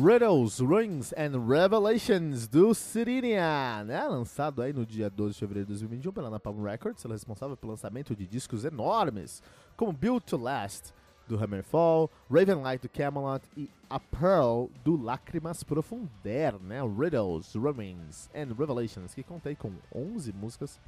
Riddles, 0.00 0.60
Rings 0.60 1.12
and 1.14 1.44
Revelations 1.44 2.46
do 2.46 2.72
Sirinia, 2.72 3.82
né? 3.84 4.06
Lançado 4.06 4.62
aí 4.62 4.72
no 4.72 4.86
dia 4.86 5.10
12 5.10 5.32
de 5.32 5.40
fevereiro 5.40 5.66
de 5.66 5.72
2021 5.72 6.12
pela 6.12 6.30
Napalm 6.30 6.62
Records, 6.62 7.04
ela 7.04 7.14
é 7.14 7.16
responsável 7.16 7.56
pelo 7.56 7.72
lançamento 7.72 8.14
de 8.14 8.24
discos 8.24 8.64
enormes, 8.64 9.42
como 9.76 9.92
Built 9.92 10.22
to 10.22 10.36
Last 10.36 10.94
do 11.26 11.36
Hammerfall, 11.42 12.08
Ravenlight 12.30 12.80
do 12.80 12.88
Camelot 12.88 13.44
e 13.56 13.68
A 13.90 13.98
Pearl 13.98 14.66
do 14.84 14.96
Lágrimas 15.02 15.64
Profunder, 15.64 16.60
né? 16.60 16.80
Riddles, 16.80 17.54
Rings 17.54 18.30
and 18.32 18.54
Revelations, 18.56 19.12
que 19.14 19.24
contei 19.24 19.56
com 19.56 19.72
11 19.92 20.32
músicas, 20.32 20.78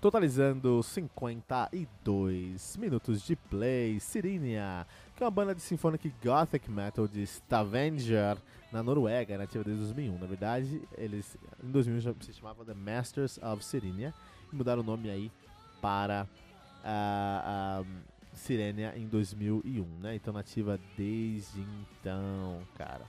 totalizando 0.00 0.82
52 0.82 2.76
minutos 2.76 3.22
de 3.22 3.36
play. 3.36 4.00
Sirinia 4.00 4.86
que 5.20 5.22
é 5.22 5.26
uma 5.26 5.30
banda 5.30 5.54
de 5.54 5.60
symphonic 5.60 6.10
gothic 6.24 6.70
metal 6.70 7.06
de 7.06 7.20
Stavanger, 7.26 8.38
na 8.72 8.82
Noruega, 8.82 9.36
nativa 9.36 9.62
desde 9.62 9.84
2001. 9.84 10.18
Na 10.18 10.26
verdade, 10.26 10.80
eles 10.96 11.36
em 11.62 11.70
2001 11.70 12.00
já 12.00 12.14
se 12.20 12.32
chamavam 12.32 12.64
The 12.64 12.72
Masters 12.72 13.38
of 13.42 13.62
Sirenia 13.62 14.14
e 14.50 14.56
mudaram 14.56 14.80
o 14.80 14.84
nome 14.84 15.10
aí 15.10 15.30
para 15.82 16.26
uh, 16.82 17.82
uh, 17.82 17.86
Sirenia 18.32 18.96
em 18.96 19.06
2001, 19.08 19.84
né? 20.00 20.14
Então 20.14 20.32
nativa 20.32 20.80
desde 20.96 21.60
então, 21.60 22.62
cara. 22.78 23.04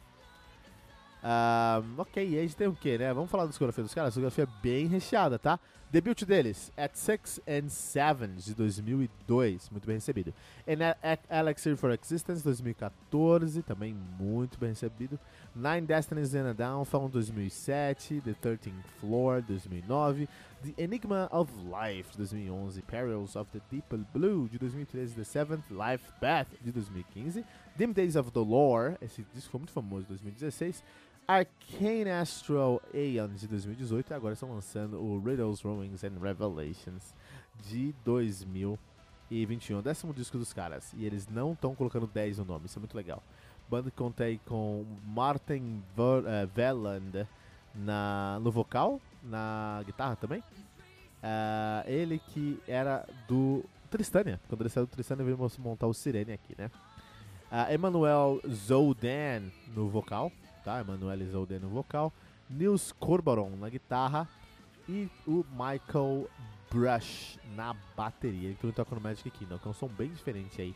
Uh, 1.23 2.01
ok, 2.01 2.27
e 2.27 2.33
aí 2.33 2.39
a 2.39 2.41
gente 2.41 2.55
tem 2.55 2.67
o 2.67 2.73
que, 2.73 2.97
né? 2.97 3.13
Vamos 3.13 3.29
falar 3.29 3.43
da 3.43 3.49
discografia 3.49 3.83
dos 3.83 3.93
caras. 3.93 4.07
A 4.07 4.09
discografia 4.09 4.43
é 4.43 4.61
bem 4.61 4.87
recheada, 4.87 5.37
tá? 5.37 5.59
Debut 5.91 6.23
deles, 6.23 6.71
At 6.77 6.95
Six 6.95 7.41
and 7.45 7.67
Seven, 7.67 8.37
de 8.37 8.55
2002, 8.55 9.69
muito 9.69 9.85
bem 9.85 9.95
recebido. 9.95 10.33
And 10.65 10.95
Elixir 11.29 11.75
for 11.75 11.91
Existence, 11.91 12.41
2014, 12.45 13.61
também 13.61 13.93
muito 14.17 14.57
bem 14.57 14.69
recebido. 14.69 15.19
Nine 15.53 15.81
Destinies 15.81 16.33
and 16.33 16.49
a 16.49 16.53
Downfall, 16.53 17.09
2007. 17.09 18.21
The 18.21 18.33
Thirteenth 18.33 18.85
Floor, 19.01 19.41
2009. 19.41 20.29
The 20.63 20.81
Enigma 20.81 21.27
of 21.29 21.51
Life, 21.65 22.11
de 22.11 22.19
2011. 22.19 22.81
Perils 22.83 23.35
of 23.35 23.51
the 23.51 23.59
Deep 23.69 23.93
Blue, 24.13 24.47
de 24.47 24.57
2013. 24.57 25.13
The 25.13 25.25
Seventh 25.25 25.69
Life 25.69 26.09
Path, 26.21 26.47
de 26.63 26.71
2015. 26.71 27.43
Dim 27.75 27.91
Days 27.91 28.15
of 28.15 28.31
the 28.31 28.39
Lore, 28.39 28.95
esse 29.01 29.25
disco 29.33 29.51
foi 29.51 29.59
muito 29.59 29.73
famoso, 29.73 30.03
de 30.03 30.09
2016. 30.09 30.81
Arcane 31.27 32.09
Astral 32.09 32.81
Aeon 32.93 33.29
de 33.29 33.47
2018 33.47 34.11
e 34.11 34.13
agora 34.13 34.33
estão 34.33 34.51
lançando 34.53 35.01
o 35.01 35.19
Riddles, 35.19 35.61
Ruins 35.61 36.03
and 36.03 36.19
Revelations 36.21 37.13
de 37.69 37.93
2021. 38.03 39.79
O 39.79 39.81
décimo 39.81 40.13
disco 40.13 40.37
dos 40.37 40.51
caras. 40.51 40.91
E 40.93 41.05
eles 41.05 41.27
não 41.27 41.53
estão 41.53 41.73
colocando 41.75 42.07
10 42.07 42.39
no 42.39 42.45
nome, 42.45 42.65
isso 42.65 42.77
é 42.77 42.81
muito 42.81 42.95
legal. 42.95 43.23
Banda 43.69 43.89
que 43.89 43.97
contei 43.97 44.39
com 44.45 44.85
Martin 45.05 45.81
Veland 46.53 47.25
na, 47.73 48.39
no 48.41 48.51
vocal, 48.51 48.99
na 49.23 49.81
guitarra 49.85 50.15
também. 50.17 50.39
Uh, 50.39 51.87
ele 51.87 52.19
que 52.19 52.59
era 52.67 53.07
do 53.27 53.63
Tristania. 53.89 54.39
Quando 54.49 54.61
ele 54.61 54.69
saiu 54.69 54.85
do 54.85 54.89
Tristania, 54.89 55.23
veio 55.23 55.37
montar 55.59 55.87
o 55.87 55.93
Sirene 55.93 56.33
aqui, 56.33 56.55
né? 56.57 56.69
Uh, 57.51 57.73
Emmanuel 57.73 58.41
Zoldan 58.49 59.43
no 59.75 59.87
vocal 59.87 60.31
tá? 60.63 60.79
Emanuele 60.79 61.25
no 61.59 61.69
vocal, 61.69 62.13
Nils 62.49 62.91
Corbaron 62.91 63.51
na 63.51 63.69
guitarra 63.69 64.27
e 64.87 65.09
o 65.25 65.45
Michael 65.51 66.27
Brush 66.69 67.39
na 67.55 67.75
bateria. 67.95 68.49
Ele 68.49 68.55
também 68.55 68.73
toca 68.73 68.95
no 68.95 69.01
Magic 69.01 69.29
Kingdom, 69.29 69.57
que 69.57 69.67
é 69.67 69.71
um 69.71 69.73
som 69.73 69.87
bem 69.87 70.09
diferente 70.09 70.61
aí 70.61 70.75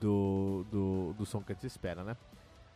do, 0.00 0.64
do, 0.70 1.14
do 1.14 1.26
som 1.26 1.42
que 1.42 1.52
a 1.52 1.54
gente 1.54 1.66
espera, 1.66 2.04
né? 2.04 2.16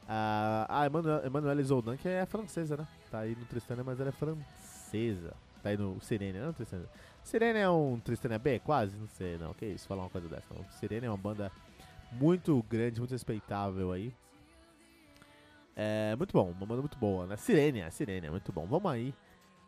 Uh, 0.05 0.67
a 0.69 0.87
Emanuele 1.25 1.63
Zoldan, 1.63 1.97
que 1.97 2.09
é 2.09 2.27
francesa, 2.27 2.77
né? 2.77 2.87
Tá 3.11 3.21
aí 3.21 3.37
no 3.37 3.45
Tristania, 3.45 3.85
mas 3.85 4.01
ela 4.01 4.09
é 4.09 4.13
francesa. 4.13 5.35
Tá 5.63 5.69
aí 5.69 5.77
no 5.77 6.01
Sirene, 6.01 6.39
não 6.39 6.53
Tristania. 6.53 6.89
Sirene 7.23 7.59
é 7.61 7.71
um 7.71 8.01
Tristania 8.01 8.39
B? 8.39 8.59
Quase? 8.59 8.97
Não 8.97 9.07
sei, 9.07 9.39
não. 9.39 9.55
Que 9.55 9.67
isso, 9.67 9.87
falar 9.87 10.03
uma 10.03 10.11
coisa 10.11 10.29
dessa. 10.29 10.53
Não. 10.53 10.65
Sirene 10.73 11.07
é 11.07 11.11
uma 11.11 11.17
banda 11.17 11.53
muito 12.11 12.61
grande, 12.69 12.99
muito 12.99 13.13
respeitável 13.13 13.93
aí. 13.93 14.13
É 15.75 16.15
muito 16.17 16.33
bom, 16.33 16.51
uma 16.51 16.67
banda 16.67 16.81
muito 16.83 16.99
boa, 16.99 17.27
né? 17.27 17.37
Sirene, 17.37 17.91
Sirene, 17.91 18.31
muito 18.31 18.53
bom. 18.53 18.67
Vamos 18.67 18.91
aí. 18.91 19.15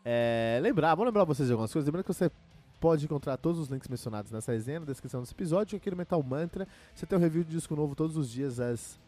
É, 0.03 0.59
lembrar, 0.61 0.89
vamos 0.89 1.07
lembrar 1.07 1.23
vocês 1.23 1.47
de 1.47 1.53
algumas 1.53 1.73
coisas. 1.73 1.87
Lembrando 1.87 2.05
que 2.05 2.13
você 2.13 2.31
pode 2.79 3.05
encontrar 3.05 3.37
todos 3.37 3.59
os 3.59 3.67
links 3.69 3.87
mencionados 3.87 4.31
nessa 4.31 4.51
resenha, 4.51 4.79
na 4.79 4.85
descrição 4.85 5.21
desse 5.21 5.33
episódio. 5.33 5.77
Aqui 5.77 5.89
no 5.89 5.97
Metal 5.97 6.21
Mantra, 6.21 6.67
você 6.93 7.05
tem 7.05 7.17
um 7.17 7.21
review 7.21 7.43
de 7.43 7.51
disco 7.51 7.75
novo 7.75 7.95
todos 7.95 8.15
os 8.15 8.29
dias 8.29 8.59
às 8.59 8.99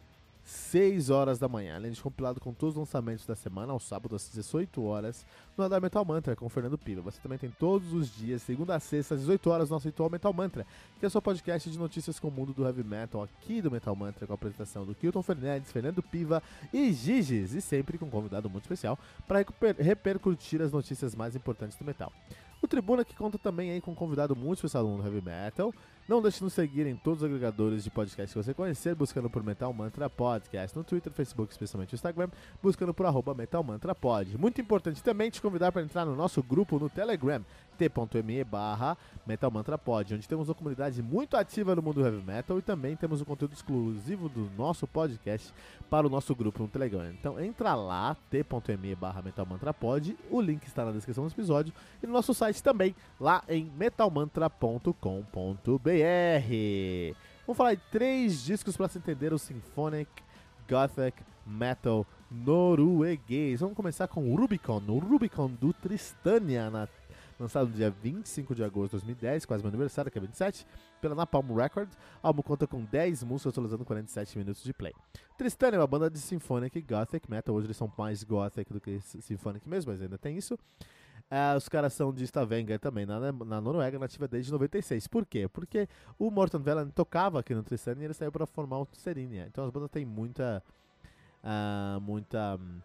6 0.47 1.09
horas 1.09 1.38
da 1.38 1.50
manhã, 1.50 1.75
além 1.75 1.91
de 1.91 2.02
compilado 2.02 2.40
com 2.40 2.53
todos 2.53 2.75
os 2.75 2.80
lançamentos 2.80 3.25
da 3.25 3.35
semana, 3.35 3.74
ao 3.74 3.81
sábado 3.81 4.16
às 4.16 4.31
18 4.31 4.81
horas, 4.81 5.25
no 5.58 5.63
Andar 5.66 5.81
Metal 5.81 6.06
Mantra 6.06 6.38
com 6.38 6.47
Fernando 6.47 6.78
Piva. 6.78 7.02
Você 7.02 7.19
também 7.19 7.38
tem 7.38 7.52
todos 7.52 7.91
os 7.91 8.16
dias, 8.16 8.41
segunda 8.44 8.74
a 8.74 8.80
sexta, 8.80 9.16
às 9.16 9.19
18 9.19 9.50
horas, 9.50 9.69
nosso 9.69 9.85
ritual 9.85 10.09
Metal 10.09 10.31
Mantra, 10.31 10.66
que 10.97 11.06
é 11.06 11.08
o 11.09 11.12
seu 11.12 11.22
podcast 11.22 11.69
de 11.69 11.78
notícias 11.78 12.18
com 12.18 12.30
o 12.30 12.31
mundo 12.31 12.53
do 12.53 12.66
heavy 12.66 12.81
metal 12.81 13.24
aqui 13.24 13.62
do 13.62 13.69
Metal 13.69 13.94
Mantra, 13.94 14.25
com 14.25 14.31
a 14.31 14.35
apresentação 14.35 14.85
do 14.85 14.96
Kilton 14.96 15.22
Fernandes, 15.22 15.69
Fernando 15.69 16.02
Piva 16.02 16.41
e 16.72 16.94
Giges, 16.94 17.53
e 17.53 17.59
sempre 17.59 17.97
com 17.97 18.06
um 18.06 18.09
convidado 18.09 18.50
muito 18.50 18.64
especial 18.64 18.97
para 19.28 19.46
repercutir 19.78 20.62
as 20.62 20.72
notícias 20.72 21.14
mais 21.14 21.35
importantes 21.35 21.78
do 21.78 21.84
metal. 21.84 22.14
O 22.62 22.68
Tribuna 22.68 23.06
que 23.06 23.16
conta 23.16 23.38
também 23.38 23.72
aí 23.72 23.81
com 23.81 23.91
um 23.91 23.96
convidado 23.96 24.35
muito 24.35 24.59
especial 24.59 24.84
do 24.84 24.90
mundo 24.90 25.06
heavy 25.06 25.22
metal. 25.22 25.74
Não 26.07 26.22
deixe 26.22 26.38
de 26.38 26.45
nos 26.45 26.53
seguir 26.53 26.88
em 26.88 26.95
todos 26.95 27.22
os 27.22 27.25
agregadores 27.25 27.84
de 27.84 27.90
podcast 27.90 28.34
que 28.34 28.41
você 28.41 28.53
conhecer, 28.53 28.95
buscando 28.95 29.29
por 29.29 29.44
Metal 29.44 29.73
Mantra 29.73 30.09
Podcast, 30.09 30.78
no 30.78 30.81
Twitter, 30.81 31.12
Facebook, 31.12 31.51
especialmente 31.51 31.91
no 31.91 31.95
Instagram, 31.97 32.29
buscando 32.63 32.94
por 32.94 33.06
arroba 33.06 33.34
Metal 33.34 33.62
Mantra 33.62 33.94
Pod. 33.94 34.38
Muito 34.38 34.62
importante 34.62 35.03
também 35.03 35.29
te 35.29 35.41
convidar 35.41 35.69
para 35.69 35.81
entrar 35.81 36.06
no 36.06 36.16
nosso 36.16 36.41
grupo 36.41 36.79
no 36.79 36.90
Telegram, 36.90 37.44
t.me 37.77 38.43
barra 38.43 38.97
Metal 39.25 39.51
Mantra 39.51 39.77
Pod, 39.77 40.15
onde 40.15 40.27
temos 40.27 40.49
uma 40.49 40.55
comunidade 40.55 41.01
muito 41.01 41.38
ativa 41.38 41.75
no 41.75 41.81
mundo 41.81 42.03
heavy 42.03 42.23
metal 42.23 42.57
e 42.57 42.61
também 42.61 42.95
temos 42.95 43.19
o 43.19 43.23
um 43.23 43.25
conteúdo 43.25 43.53
exclusivo 43.53 44.27
do 44.27 44.49
nosso 44.57 44.88
podcast 44.88 45.53
para 45.89 46.07
o 46.07 46.09
nosso 46.09 46.33
grupo 46.35 46.63
no 46.63 46.67
Telegram. 46.67 47.11
Então 47.11 47.39
entra 47.39 47.75
lá, 47.75 48.17
t.me 48.29 48.95
barra 48.95 49.21
Metal 49.21 49.45
Mantra 49.45 49.73
Pod, 49.73 50.17
o 50.31 50.41
link 50.41 50.66
está 50.66 50.83
na 50.83 50.91
descrição 50.91 51.25
do 51.25 51.31
episódio 51.31 51.73
e 52.01 52.07
no 52.07 52.13
nosso 52.13 52.33
site 52.33 52.63
também, 52.63 52.95
lá 53.19 53.43
em 53.47 53.71
metalmantra.com.br. 53.77 54.93
Vamos 57.45 57.57
falar 57.57 57.75
de 57.75 57.81
três 57.91 58.43
discos 58.43 58.75
para 58.75 58.89
se 58.89 58.97
entender 58.97 59.31
o 59.31 59.37
Symphonic 59.37 60.11
Gothic 60.67 61.23
Metal 61.45 62.05
norueguês. 62.29 63.61
Vamos 63.61 63.75
começar 63.75 64.07
com 64.07 64.31
o 64.31 64.35
Rubicon, 64.35 64.81
o 64.87 64.99
Rubicon 64.99 65.47
do 65.47 65.73
Tristania 65.73 66.69
na 66.69 66.87
lançado 67.39 67.67
no 67.67 67.73
dia 67.73 67.89
25 67.89 68.55
de 68.55 68.63
agosto 68.63 68.91
de 68.97 69.05
2010, 69.05 69.45
quase 69.45 69.63
meu 69.63 69.69
aniversário, 69.69 70.11
que 70.11 70.17
é 70.17 70.21
27, 70.21 70.65
pela 71.01 71.15
Napalm 71.15 71.55
Records. 71.55 71.95
O 72.23 72.28
álbum 72.28 72.41
conta 72.41 72.66
com 72.66 72.84
10 72.84 73.23
músicas, 73.23 73.53
totalizando 73.53 73.85
47 73.85 74.37
minutos 74.37 74.63
de 74.63 74.73
play. 74.73 74.93
Tristan 75.37 75.69
é 75.69 75.78
uma 75.78 75.87
banda 75.87 76.09
de 76.09 76.19
symphonic 76.19 76.81
gothic 76.81 77.29
metal, 77.29 77.55
hoje 77.55 77.67
eles 77.67 77.78
são 77.78 77.91
mais 77.97 78.23
gothic 78.23 78.72
do 78.73 78.81
que 78.81 78.99
symphonic 79.01 79.67
mesmo, 79.67 79.91
mas 79.91 80.01
ainda 80.01 80.17
tem 80.17 80.37
isso. 80.37 80.57
Uh, 81.29 81.57
os 81.57 81.67
caras 81.67 81.91
são 81.91 82.13
de 82.13 82.23
Stavanger 82.23 82.79
também, 82.79 83.05
na, 83.05 83.19
na 83.34 83.59
Noruega, 83.59 83.99
nativa 83.99 84.29
desde 84.29 84.49
96. 84.49 85.07
Por 85.07 85.25
quê? 85.25 85.47
Porque 85.47 85.87
o 86.17 86.31
Morton 86.31 86.59
Vellan 86.59 86.90
tocava 86.90 87.40
aqui 87.40 87.53
no 87.53 87.63
Tristan 87.63 87.95
e 87.99 88.05
ele 88.05 88.13
saiu 88.13 88.31
para 88.31 88.45
formar 88.45 88.79
o 88.79 88.87
Serinia. 88.93 89.45
Então 89.45 89.66
as 89.66 89.69
bandas 89.69 89.90
têm 89.90 90.05
muita. 90.05 90.63
Uh, 91.43 91.99
muita. 91.99 92.55
Um, 92.55 92.81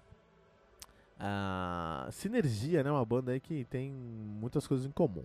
a 1.25 2.09
sinergia, 2.11 2.83
né? 2.83 2.91
Uma 2.91 3.05
banda 3.05 3.31
aí 3.31 3.39
que 3.39 3.65
tem 3.65 3.93
muitas 3.93 4.67
coisas 4.67 4.85
em 4.85 4.91
comum. 4.91 5.25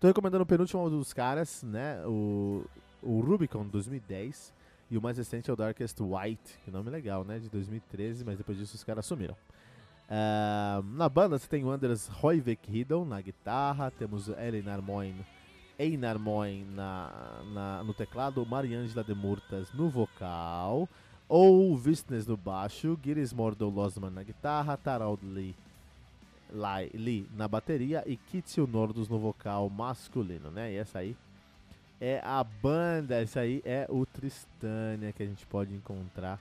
Tô 0.00 0.06
recomendando 0.06 0.42
o 0.42 0.46
penúltimo 0.46 0.88
dos 0.88 1.12
caras, 1.12 1.62
né? 1.62 2.00
O, 2.06 2.64
o 3.02 3.20
Rubicon 3.20 3.66
2010 3.66 4.54
e 4.90 4.96
o 4.96 5.02
mais 5.02 5.18
recente 5.18 5.50
é 5.50 5.52
o 5.52 5.56
Darkest 5.56 6.00
White, 6.00 6.60
que 6.64 6.70
nome 6.70 6.88
legal, 6.88 7.24
né? 7.24 7.38
De 7.38 7.50
2013, 7.50 8.24
mas 8.24 8.38
depois 8.38 8.56
disso 8.56 8.74
os 8.74 8.82
caras 8.82 9.04
sumiram. 9.04 9.36
Uh, 10.04 10.82
na 10.96 11.08
banda 11.08 11.38
você 11.38 11.46
tem 11.46 11.62
o 11.62 11.70
Anders 11.70 12.10
Hoivik 12.22 12.70
Riddle 12.70 13.04
na 13.04 13.20
guitarra, 13.20 13.90
temos 13.90 14.28
Elinar 14.28 14.80
Moin, 14.80 15.14
Einar 15.78 16.18
Moin 16.18 16.64
na, 16.74 17.42
na, 17.52 17.84
no 17.84 17.92
teclado, 17.92 18.44
Mariangela 18.46 19.04
de 19.04 19.14
Murtas 19.14 19.72
no 19.72 19.88
vocal, 19.88 20.88
Ou 21.28 21.76
Visnes 21.76 22.26
no 22.26 22.36
baixo, 22.36 22.98
Girismordo 23.02 23.68
Losman 23.68 24.10
na 24.10 24.22
guitarra, 24.22 24.76
Tarald 24.76 25.20
Lee, 25.24 25.54
Lai, 26.50 26.90
Lee 26.94 27.26
na 27.34 27.48
bateria 27.48 28.04
e 28.06 28.16
Kitsil 28.16 28.66
Nordos 28.66 29.08
no 29.08 29.18
vocal 29.18 29.68
masculino, 29.70 30.50
né? 30.50 30.72
E 30.72 30.76
essa 30.76 30.98
aí 30.98 31.16
é 32.00 32.20
a 32.22 32.44
banda, 32.44 33.20
essa 33.20 33.40
aí 33.40 33.62
é 33.64 33.86
o 33.88 34.04
Tristânia 34.04 35.12
que 35.12 35.22
a 35.22 35.26
gente 35.26 35.46
pode 35.46 35.74
encontrar 35.74 36.38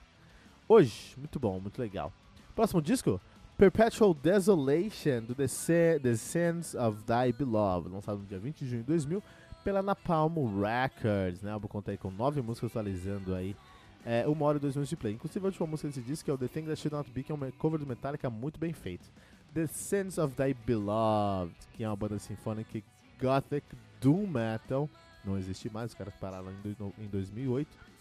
hoje. 0.68 1.16
Muito 1.18 1.40
bom, 1.40 1.60
muito 1.60 1.80
legal. 1.80 2.12
Próximo 2.54 2.82
disco, 2.82 3.20
Perpetual 3.58 4.14
Desolation, 4.14 5.22
do 5.22 5.34
The, 5.34 6.00
The 6.00 6.16
Sands 6.16 6.76
of 6.76 7.04
Thy 7.04 7.32
Beloved, 7.32 7.90
lançado 7.90 8.20
no 8.20 8.26
dia 8.26 8.40
20 8.40 8.60
de 8.60 8.68
junho 8.70 8.82
de 8.82 8.88
2000 8.88 9.24
pela 9.64 9.82
Napalm 9.82 10.36
Records, 10.60 11.42
né? 11.42 11.52
O 11.52 11.54
álbum 11.54 11.68
conta 11.68 11.92
aí 11.92 11.98
com 11.98 12.12
nove 12.12 12.42
músicas 12.42 12.72
atualizando 12.72 13.34
aí 13.34 13.56
é, 14.06 14.28
uma 14.28 14.46
hora 14.46 14.58
e 14.58 14.62
dois 14.62 14.76
minutos 14.76 14.90
de 14.90 14.96
play. 14.96 15.14
Inclusive 15.14 15.46
a 15.46 15.48
última 15.48 15.68
música 15.68 15.88
desse 15.88 16.02
disco 16.02 16.30
é 16.30 16.34
o 16.34 16.38
The 16.38 16.48
Thing 16.48 16.64
That 16.64 16.80
Should 16.80 16.96
Not 16.96 17.12
Be, 17.12 17.24
que 17.24 17.32
é 17.32 17.36
um 17.36 17.52
cover 17.52 17.80
do 17.80 17.88
Metallica 17.88 18.30
muito 18.30 18.60
bem 18.60 18.74
feito. 18.74 19.10
The 19.54 19.68
Sands 19.68 20.18
of 20.18 20.36
Thy 20.36 20.54
Beloved, 20.54 21.56
que 21.74 21.84
é 21.84 21.88
uma 21.88 21.96
banda 21.96 22.18
sinfônica 22.20 22.82
gothic 23.22 23.66
doom 24.02 24.28
metal, 24.28 24.90
não 25.24 25.38
existe 25.38 25.72
mais, 25.72 25.92
os 25.92 25.98
caras 25.98 26.14
pararam 26.16 26.52
em 26.98 27.08
2008 27.08 27.94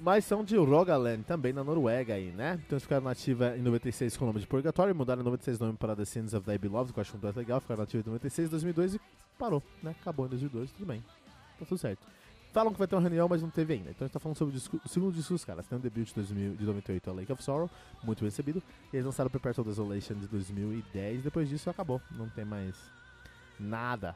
mas 0.00 0.24
são 0.24 0.44
de 0.44 0.56
Rogaland, 0.56 1.24
também 1.24 1.52
na 1.52 1.64
Noruega 1.64 2.14
aí, 2.14 2.30
né? 2.30 2.60
Então 2.64 2.78
ficaram 2.78 3.04
nativa 3.04 3.56
em 3.56 3.62
96 3.62 4.16
com 4.16 4.24
o 4.24 4.28
nome 4.28 4.40
de 4.40 4.46
Purgatory, 4.46 4.94
mudaram 4.94 5.22
em 5.22 5.24
96 5.24 5.60
o 5.60 5.64
nome 5.64 5.78
para 5.78 5.96
The 5.96 6.04
Sins 6.04 6.34
of 6.34 6.46
Thy 6.46 6.56
Beloved, 6.56 6.92
que 6.92 6.98
eu 6.98 7.02
acho 7.02 7.16
muito 7.16 7.36
legal, 7.36 7.60
ficaram 7.60 7.80
nativa 7.80 8.02
em 8.06 8.12
96, 8.12 8.50
2002 8.50 8.94
e 8.94 9.00
parou, 9.36 9.62
né? 9.82 9.94
Acabou 10.00 10.26
em 10.26 10.28
2002, 10.28 10.70
tudo 10.70 10.86
bem, 10.86 11.02
tá 11.58 11.64
tudo 11.66 11.78
certo. 11.78 12.06
Falam 12.52 12.72
que 12.72 12.78
vai 12.78 12.88
ter 12.88 12.94
uma 12.94 13.02
reunião, 13.02 13.28
mas 13.28 13.42
não 13.42 13.50
teve 13.50 13.74
ainda. 13.74 13.90
Então 13.90 14.04
a 14.04 14.06
gente 14.06 14.12
tá 14.12 14.18
falando 14.18 14.36
sobre 14.36 14.54
o, 14.54 14.58
disco, 14.58 14.80
o 14.84 14.88
segundo 14.88 15.12
disco 15.12 15.34
dos 15.34 15.44
caras. 15.44 15.66
Tem 15.66 15.78
um 15.78 15.80
debut 15.80 16.08
de, 16.08 16.14
2000, 16.14 16.56
de 16.56 16.64
98, 16.64 17.10
a 17.10 17.12
Lake 17.12 17.32
of 17.32 17.42
Sorrow, 17.42 17.70
muito 18.02 18.20
bem 18.20 18.28
recebido. 18.28 18.62
E 18.92 18.96
eles 18.96 19.04
lançaram 19.04 19.28
o 19.28 19.30
Perpetual 19.30 19.64
Desolation 19.64 20.14
de 20.14 20.26
2010. 20.26 21.22
Depois 21.22 21.48
disso 21.48 21.68
acabou, 21.68 22.00
não 22.10 22.28
tem 22.28 22.44
mais 22.44 22.74
nada 23.60 24.14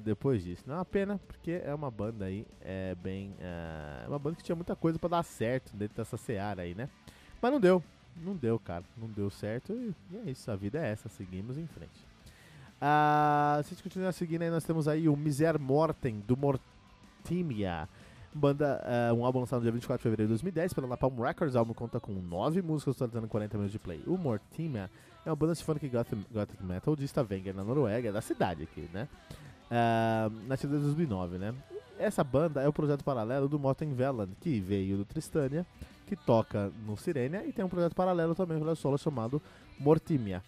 depois 0.00 0.42
disso. 0.42 0.62
Não 0.66 0.76
é 0.76 0.78
uma 0.78 0.84
pena, 0.84 1.20
porque 1.26 1.60
é 1.64 1.74
uma 1.74 1.90
banda 1.90 2.24
aí, 2.24 2.46
é 2.60 2.94
bem. 2.94 3.34
É 3.40 4.08
uma 4.08 4.18
banda 4.18 4.36
que 4.36 4.42
tinha 4.42 4.56
muita 4.56 4.76
coisa 4.76 4.98
para 4.98 5.10
dar 5.10 5.22
certo 5.22 5.76
dentro 5.76 5.96
dessa 5.96 6.16
seara 6.16 6.62
aí, 6.62 6.74
né? 6.74 6.88
Mas 7.42 7.52
não 7.52 7.60
deu, 7.60 7.82
não 8.16 8.34
deu, 8.34 8.58
cara. 8.58 8.84
Não 8.96 9.08
deu 9.08 9.28
certo 9.30 9.72
e, 9.72 9.94
é 10.26 10.30
isso, 10.30 10.50
a 10.50 10.56
vida 10.56 10.78
é 10.78 10.90
essa, 10.90 11.08
seguimos 11.08 11.58
em 11.58 11.66
frente. 11.66 12.06
Ah, 12.80 13.60
se 13.64 13.68
a 13.68 13.74
gente 13.74 13.82
continuar 13.82 14.12
seguindo 14.12 14.42
aí, 14.42 14.50
nós 14.50 14.62
temos 14.62 14.86
aí 14.86 15.08
o 15.08 15.16
Miser 15.16 15.58
Mortem, 15.58 16.20
do 16.20 16.36
Mortimia. 17.28 17.88
Banda, 18.34 18.82
uh, 19.10 19.14
um 19.14 19.24
álbum 19.24 19.40
lançado 19.40 19.60
no 19.60 19.62
dia 19.64 19.72
24 19.72 19.98
de 19.98 20.02
fevereiro 20.02 20.28
de 20.28 20.32
2010 20.34 20.72
pela 20.72 20.86
Napalm 20.86 21.20
Records. 21.20 21.54
O 21.54 21.58
álbum 21.58 21.74
conta 21.74 22.00
com 22.00 22.12
9 22.12 22.62
músicas, 22.62 22.96
totalizando 22.96 23.28
40 23.28 23.56
minutos 23.56 23.72
de 23.72 23.78
play. 23.78 24.02
O 24.06 24.16
Mortimia 24.16 24.90
é 25.24 25.30
uma 25.30 25.36
banda 25.36 25.54
sinfônica 25.54 25.88
gothic, 25.88 26.26
gothic 26.32 26.62
metal 26.62 26.96
de 26.96 27.04
Stavanger, 27.04 27.54
na 27.54 27.64
Noruega, 27.64 28.12
da 28.12 28.20
cidade 28.20 28.62
aqui, 28.62 28.88
né? 28.92 29.08
uh, 29.68 30.30
na 30.46 30.56
de 30.56 30.66
2009, 30.66 31.38
né? 31.38 31.54
Essa 31.98 32.22
banda 32.22 32.62
é 32.62 32.68
o 32.68 32.72
projeto 32.72 33.02
paralelo 33.02 33.48
do 33.48 33.58
Morten 33.58 33.92
Veland, 33.92 34.32
que 34.40 34.60
veio 34.60 34.96
do 34.96 35.04
Tristania, 35.04 35.66
que 36.06 36.14
toca 36.14 36.70
no 36.86 36.96
Sirenia 36.96 37.44
e 37.44 37.52
tem 37.52 37.64
um 37.64 37.68
projeto 37.68 37.94
paralelo 37.94 38.34
também 38.34 38.58
para 38.58 38.74
solo 38.74 38.96
chamado 38.96 39.42
Mortimia. 39.78 40.42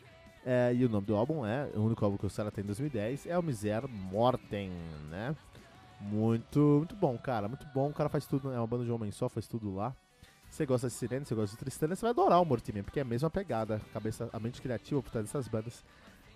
É, 0.46 0.72
e 0.72 0.84
o 0.86 0.88
nome 0.88 1.06
do 1.06 1.14
álbum 1.16 1.44
é, 1.44 1.68
o 1.74 1.80
único 1.80 2.02
álbum 2.04 2.16
que 2.16 2.24
o 2.24 2.30
Sarah 2.30 2.50
tem 2.50 2.62
em 2.64 2.66
2010, 2.66 3.26
é 3.26 3.38
o 3.38 3.42
Miser 3.42 3.86
Morten, 3.88 4.70
né? 5.10 5.36
Muito, 6.00 6.58
muito 6.58 6.96
bom, 6.96 7.16
cara, 7.18 7.48
muito 7.48 7.66
bom. 7.74 7.90
O 7.90 7.94
cara 7.94 8.08
faz 8.08 8.26
tudo, 8.26 8.52
é 8.52 8.58
uma 8.58 8.66
banda 8.66 8.84
de 8.84 8.90
homem 8.90 9.10
só, 9.10 9.28
faz 9.28 9.46
tudo 9.46 9.74
lá. 9.74 9.94
Você 10.50 10.66
gosta 10.66 10.88
de 10.88 10.94
Sirene, 10.94 11.24
você 11.24 11.34
gosta 11.34 11.54
de 11.54 11.60
Tristania, 11.60 11.94
você 11.94 12.02
vai 12.02 12.10
adorar 12.10 12.40
o 12.42 12.44
Mortimia, 12.44 12.82
porque 12.82 12.98
é 12.98 13.02
a 13.02 13.04
mesma 13.04 13.30
pegada. 13.30 13.76
A, 13.76 13.92
cabeça, 13.92 14.28
a 14.32 14.40
mente 14.40 14.60
criativa 14.60 15.00
por 15.00 15.10
trás 15.10 15.26
dessas 15.26 15.46
bandas 15.46 15.84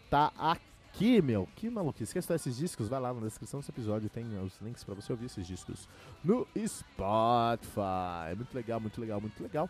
tá 0.08 0.32
aqui 0.38 1.20
meu. 1.20 1.49
Que 1.56 1.69
maluquice. 1.69 2.12
Quer 2.12 2.20
estudar 2.20 2.37
esses 2.37 2.56
discos? 2.56 2.88
Vai 2.88 3.00
lá 3.00 3.12
na 3.12 3.26
descrição 3.26 3.58
desse 3.58 3.72
episódio, 3.72 4.08
tem 4.08 4.38
os 4.38 4.61
links 4.61 4.84
para 4.84 4.94
você 4.94 5.12
ouvir 5.12 5.26
esses 5.26 5.44
discos 5.46 5.88
no 6.22 6.46
Spotify. 6.56 8.37
Muito 8.37 8.55
legal, 8.55 8.78
muito 8.78 9.00
legal, 9.00 9.20
muito 9.20 9.43
legal. 9.43 9.69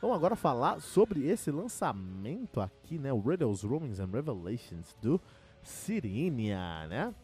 Vamos 0.00 0.16
agora 0.16 0.34
falar 0.34 0.80
sobre 0.80 1.28
esse 1.28 1.50
lançamento 1.50 2.60
aqui, 2.60 2.98
né? 2.98 3.12
O 3.12 3.20
Riddles, 3.20 3.62
Rumings 3.62 4.00
and 4.00 4.08
Revelations 4.10 4.96
do 5.00 5.20
Sirenia, 5.62 6.86
né? 6.88 7.14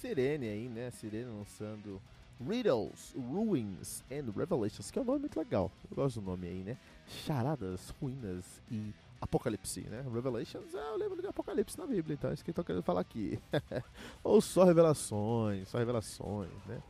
Sirene 0.00 0.48
aí, 0.48 0.68
né? 0.68 0.90
Sirene 0.90 1.30
lançando 1.30 2.00
Riddles, 2.40 3.14
Ruins 3.16 4.02
and 4.10 4.30
Revelations, 4.36 4.90
que 4.90 4.98
é 4.98 5.02
um 5.02 5.04
nome 5.04 5.20
muito 5.20 5.38
legal. 5.38 5.70
Eu 5.90 5.96
gosto 5.96 6.20
do 6.20 6.26
nome 6.26 6.46
aí, 6.46 6.62
né? 6.62 6.76
Charadas, 7.06 7.90
ruínas 8.00 8.62
e 8.70 8.94
Apocalipse, 9.20 9.80
né? 9.82 10.04
Revelations 10.12 10.72
é 10.72 10.92
o 10.92 10.96
livro 10.96 11.20
de 11.20 11.26
Apocalipse 11.26 11.76
na 11.76 11.86
Bíblia, 11.86 12.14
então 12.14 12.30
é 12.30 12.34
isso 12.34 12.44
que 12.44 12.50
eu 12.50 12.54
tô 12.54 12.62
querendo 12.62 12.82
falar 12.82 13.00
aqui. 13.00 13.40
Ou 14.22 14.40
só 14.40 14.64
revelações, 14.64 15.68
só 15.68 15.78
revelações, 15.78 16.64
né? 16.66 16.80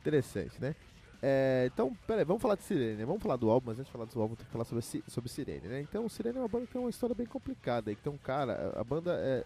Interessante, 0.00 0.60
né? 0.60 0.76
É, 1.22 1.68
então, 1.72 1.96
peraí, 2.06 2.24
vamos 2.24 2.40
falar 2.40 2.54
de 2.54 2.62
Sirene, 2.62 3.04
vamos 3.04 3.22
falar 3.22 3.36
do 3.36 3.50
álbum, 3.50 3.68
mas 3.68 3.78
antes 3.78 3.86
de 3.86 3.92
falar 3.92 4.04
do 4.04 4.20
álbum, 4.20 4.36
tem 4.36 4.46
que 4.46 4.52
falar 4.52 4.64
sobre, 4.64 4.84
sobre 5.08 5.30
Sirene, 5.30 5.66
né? 5.66 5.80
Então, 5.80 6.08
Sirene 6.08 6.36
é 6.36 6.40
uma 6.40 6.48
banda 6.48 6.66
que 6.66 6.72
tem 6.72 6.80
uma 6.80 6.90
história 6.90 7.14
bem 7.14 7.26
complicada. 7.26 7.90
Então, 7.90 8.16
cara, 8.18 8.72
a 8.76 8.84
banda 8.84 9.14
é. 9.14 9.44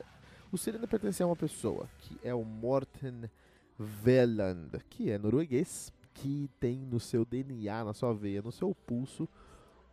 O 0.52 0.58
Sirene 0.58 0.86
pertence 0.86 1.22
a 1.22 1.26
uma 1.26 1.34
pessoa, 1.34 1.88
que 1.98 2.18
é 2.22 2.34
o 2.34 2.44
Morten 2.44 3.30
Veland, 3.78 4.70
que 4.90 5.10
é 5.10 5.16
norueguês, 5.16 5.90
que 6.12 6.50
tem 6.60 6.76
no 6.76 7.00
seu 7.00 7.24
DNA, 7.24 7.84
na 7.84 7.94
sua 7.94 8.12
veia, 8.12 8.42
no 8.42 8.52
seu 8.52 8.74
pulso, 8.86 9.26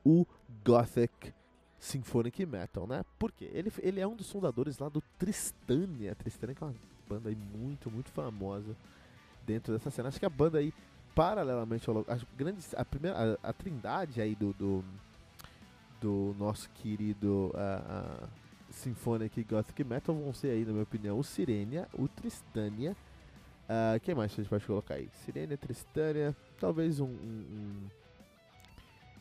o 0.03 0.25
Gothic 0.65 1.33
Symphonic 1.79 2.45
Metal, 2.45 2.85
né? 2.85 3.06
Por 3.17 3.31
quê? 3.31 3.50
Ele, 3.53 3.71
ele 3.79 4.01
é 4.01 4.07
um 4.07 4.15
dos 4.15 4.29
fundadores 4.29 4.77
lá 4.79 4.89
do 4.89 5.01
Tristania. 5.17 6.13
Tristania 6.13 6.53
que 6.53 6.62
é 6.62 6.67
uma 6.67 6.75
banda 7.07 7.29
aí 7.29 7.35
muito, 7.35 7.89
muito 7.89 8.12
famosa 8.12 8.75
dentro 9.45 9.71
dessa 9.71 9.89
cena. 9.89 10.09
Acho 10.09 10.19
que 10.19 10.25
a 10.25 10.29
banda 10.29 10.57
aí, 10.57 10.73
paralelamente 11.15 11.89
ao... 11.89 12.00
A, 12.00 12.19
grande, 12.35 12.62
a, 12.75 12.83
primeira, 12.83 13.39
a, 13.41 13.50
a 13.50 13.53
trindade 13.53 14.21
aí 14.21 14.35
do, 14.35 14.51
do, 14.53 14.83
do 16.01 16.35
nosso 16.38 16.69
querido 16.71 17.51
uh, 17.53 18.25
uh, 18.25 18.29
Symphonic 18.69 19.44
Gothic 19.44 19.83
Metal 19.83 20.16
vão 20.16 20.33
ser 20.33 20.50
aí, 20.50 20.66
na 20.66 20.71
minha 20.71 20.83
opinião, 20.83 21.18
o 21.18 21.24
Sirenia, 21.24 21.88
o 21.94 22.07
Tristania... 22.07 22.95
Uh, 23.69 24.00
quem 24.00 24.16
mais 24.16 24.31
a 24.31 24.36
gente 24.38 24.50
pode 24.50 24.66
colocar 24.66 24.95
aí? 24.95 25.07
Sirenia, 25.24 25.55
Tristania, 25.55 26.36
talvez 26.60 27.00
um, 27.00 27.05
um, 27.05 27.08
um 27.08 27.89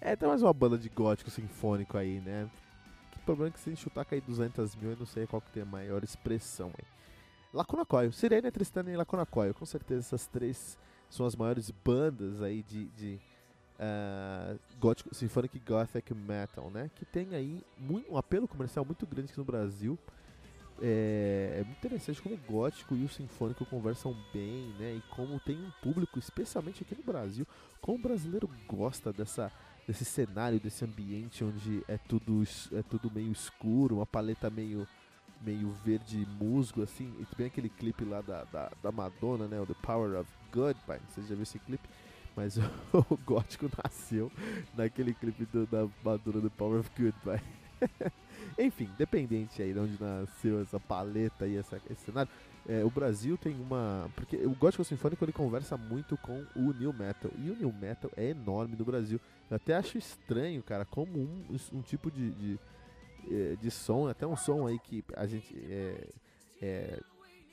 é, 0.00 0.14
tem 0.14 0.28
mais 0.28 0.42
uma 0.42 0.52
banda 0.52 0.78
de 0.78 0.88
gótico 0.88 1.30
sinfônico 1.30 1.98
aí, 1.98 2.20
né? 2.20 2.48
O 3.16 3.18
problema 3.24 3.48
é 3.48 3.52
que 3.52 3.58
se 3.58 3.68
a 3.68 3.72
gente 3.72 3.82
chutar 3.82 4.04
cair 4.04 4.22
200 4.22 4.76
mil, 4.76 4.92
eu 4.92 4.96
não 4.96 5.06
sei 5.06 5.26
qual 5.26 5.42
que 5.42 5.50
tem 5.50 5.62
a 5.62 5.66
maior 5.66 6.04
expressão 6.04 6.68
aí. 6.78 6.86
Lacuna 7.52 7.84
Coil, 7.84 8.12
Sirene, 8.12 8.50
Tristana 8.50 8.90
e 8.90 8.96
Lacuna 8.96 9.26
Coil, 9.26 9.52
com 9.54 9.66
certeza 9.66 10.00
essas 10.00 10.26
três 10.26 10.78
são 11.10 11.26
as 11.26 11.34
maiores 11.34 11.70
bandas 11.70 12.42
aí 12.42 12.62
de, 12.62 12.86
de 12.90 13.20
uh, 13.78 14.58
gótico, 14.78 15.14
Symphonic 15.14 15.58
Gothic 15.60 16.14
Metal, 16.14 16.70
né? 16.70 16.90
Que 16.94 17.04
tem 17.04 17.34
aí 17.34 17.62
muito, 17.78 18.12
um 18.12 18.16
apelo 18.16 18.48
comercial 18.48 18.84
muito 18.84 19.06
grande 19.06 19.30
aqui 19.30 19.38
no 19.38 19.44
Brasil. 19.44 19.98
É, 20.80 21.58
é, 21.60 21.64
muito 21.64 21.78
interessante 21.78 22.22
como 22.22 22.36
o 22.36 22.38
gótico 22.38 22.94
e 22.94 23.04
o 23.04 23.08
sinfônico 23.08 23.66
conversam 23.66 24.16
bem, 24.32 24.72
né? 24.78 24.94
E 24.94 25.02
como 25.14 25.40
tem 25.40 25.56
um 25.56 25.70
público, 25.82 26.18
especialmente 26.18 26.82
aqui 26.82 26.94
no 26.94 27.02
Brasil, 27.02 27.46
como 27.80 27.98
o 27.98 28.00
brasileiro 28.00 28.48
gosta 28.66 29.12
dessa 29.12 29.50
desse 29.86 30.04
cenário, 30.04 30.60
desse 30.60 30.84
ambiente 30.84 31.42
onde 31.42 31.82
é 31.88 31.96
tudo, 31.96 32.42
é 32.72 32.82
tudo 32.82 33.10
meio 33.10 33.32
escuro, 33.32 33.96
uma 33.96 34.06
paleta 34.06 34.50
meio 34.50 34.86
meio 35.40 35.70
verde 35.84 36.26
musgo, 36.38 36.82
assim, 36.82 37.14
e 37.20 37.36
tem 37.36 37.46
aquele 37.46 37.68
clipe 37.68 38.04
lá 38.04 38.20
da, 38.20 38.44
da, 38.44 38.72
da, 38.82 38.92
Madonna, 38.92 39.46
né, 39.46 39.60
o 39.60 39.64
The 39.64 39.74
Power 39.80 40.20
of 40.20 40.28
Goodbye, 40.52 41.00
você 41.08 41.22
já 41.22 41.34
viu 41.34 41.42
esse 41.42 41.60
clipe? 41.60 41.88
Mas 42.38 42.56
o, 42.56 42.62
o 43.10 43.16
gótico 43.26 43.68
nasceu 43.82 44.30
naquele 44.76 45.12
clipe 45.12 45.44
do, 45.46 45.66
da 45.66 45.88
Madonna, 46.04 46.40
The 46.40 46.54
Power 46.56 46.78
of 46.78 46.90
Goodbye. 46.96 47.42
Enfim, 48.56 48.88
dependente 48.96 49.60
aí 49.60 49.72
de 49.72 49.78
onde 49.80 50.00
nasceu 50.00 50.62
essa 50.62 50.78
paleta 50.78 51.48
e 51.48 51.56
essa, 51.56 51.82
esse 51.90 52.04
cenário, 52.04 52.30
é, 52.68 52.84
o 52.84 52.90
Brasil 52.90 53.36
tem 53.36 53.60
uma. 53.60 54.08
Porque 54.14 54.36
o 54.36 54.54
gótico 54.54 54.84
sinfônico 54.84 55.24
ele 55.24 55.32
conversa 55.32 55.76
muito 55.76 56.16
com 56.18 56.46
o 56.54 56.72
new 56.72 56.92
metal. 56.92 57.28
E 57.36 57.50
o 57.50 57.56
new 57.56 57.72
metal 57.72 58.08
é 58.16 58.26
enorme 58.26 58.76
no 58.76 58.84
Brasil. 58.84 59.20
Eu 59.50 59.56
até 59.56 59.74
acho 59.74 59.98
estranho, 59.98 60.62
cara, 60.62 60.84
como 60.84 61.18
um, 61.18 61.56
um 61.72 61.82
tipo 61.82 62.08
de, 62.08 62.30
de, 62.30 62.58
é, 63.28 63.56
de 63.56 63.68
som, 63.68 64.06
até 64.06 64.24
um 64.24 64.36
som 64.36 64.64
aí 64.64 64.78
que 64.78 65.04
a 65.16 65.26
gente. 65.26 65.56
É, 65.68 66.08
é, 66.62 67.00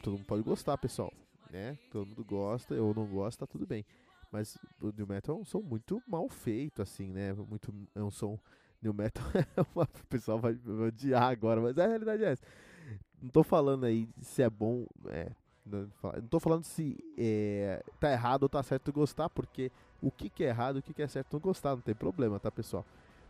todo 0.03 0.13
mundo 0.13 0.25
pode 0.25 0.43
gostar, 0.43 0.77
pessoal. 0.77 1.11
Né? 1.49 1.75
Todo 1.91 2.05
mundo 2.05 2.23
gosta, 2.23 2.75
ou 2.75 2.93
não 2.93 3.07
gosta, 3.07 3.47
tá 3.47 3.51
tudo 3.51 3.65
bem. 3.65 3.83
Mas 4.31 4.57
o 4.81 4.91
new 4.91 5.07
metal 5.07 5.37
é 5.37 5.39
um 5.39 5.45
som 5.45 5.61
muito 5.61 6.01
mal 6.07 6.27
feito, 6.29 6.81
assim, 6.81 7.11
né? 7.11 7.33
Muito, 7.33 7.73
é 7.93 8.01
um 8.01 8.11
som. 8.11 8.39
New 8.81 8.93
metal, 8.93 9.23
o 9.73 9.87
pessoal 10.07 10.37
vai, 10.37 10.53
vai 10.53 10.89
odiar 10.89 11.23
agora, 11.23 11.59
mas 11.59 11.75
a 11.77 11.87
realidade 11.87 12.23
é 12.23 12.33
essa. 12.33 12.43
Não 13.19 13.29
tô 13.29 13.41
falando 13.41 13.85
aí 13.85 14.07
se 14.21 14.43
é 14.43 14.49
bom. 14.49 14.85
É, 15.07 15.31
não, 15.65 15.89
tô 16.29 16.39
falando 16.39 16.63
se 16.63 16.95
é, 17.17 17.83
tá 17.99 18.11
errado 18.11 18.43
ou 18.43 18.49
tá 18.49 18.61
certo 18.61 18.93
gostar, 18.93 19.29
porque 19.29 19.71
o 20.01 20.11
que, 20.11 20.29
que 20.29 20.43
é 20.43 20.49
errado, 20.49 20.77
o 20.77 20.81
que, 20.83 20.93
que 20.93 21.01
é 21.01 21.07
certo 21.07 21.33
não 21.33 21.39
gostar, 21.39 21.71
não 21.71 21.81
tem 21.81 21.95
problema, 21.95 22.39
tá, 22.39 22.51
pessoal? 22.51 22.85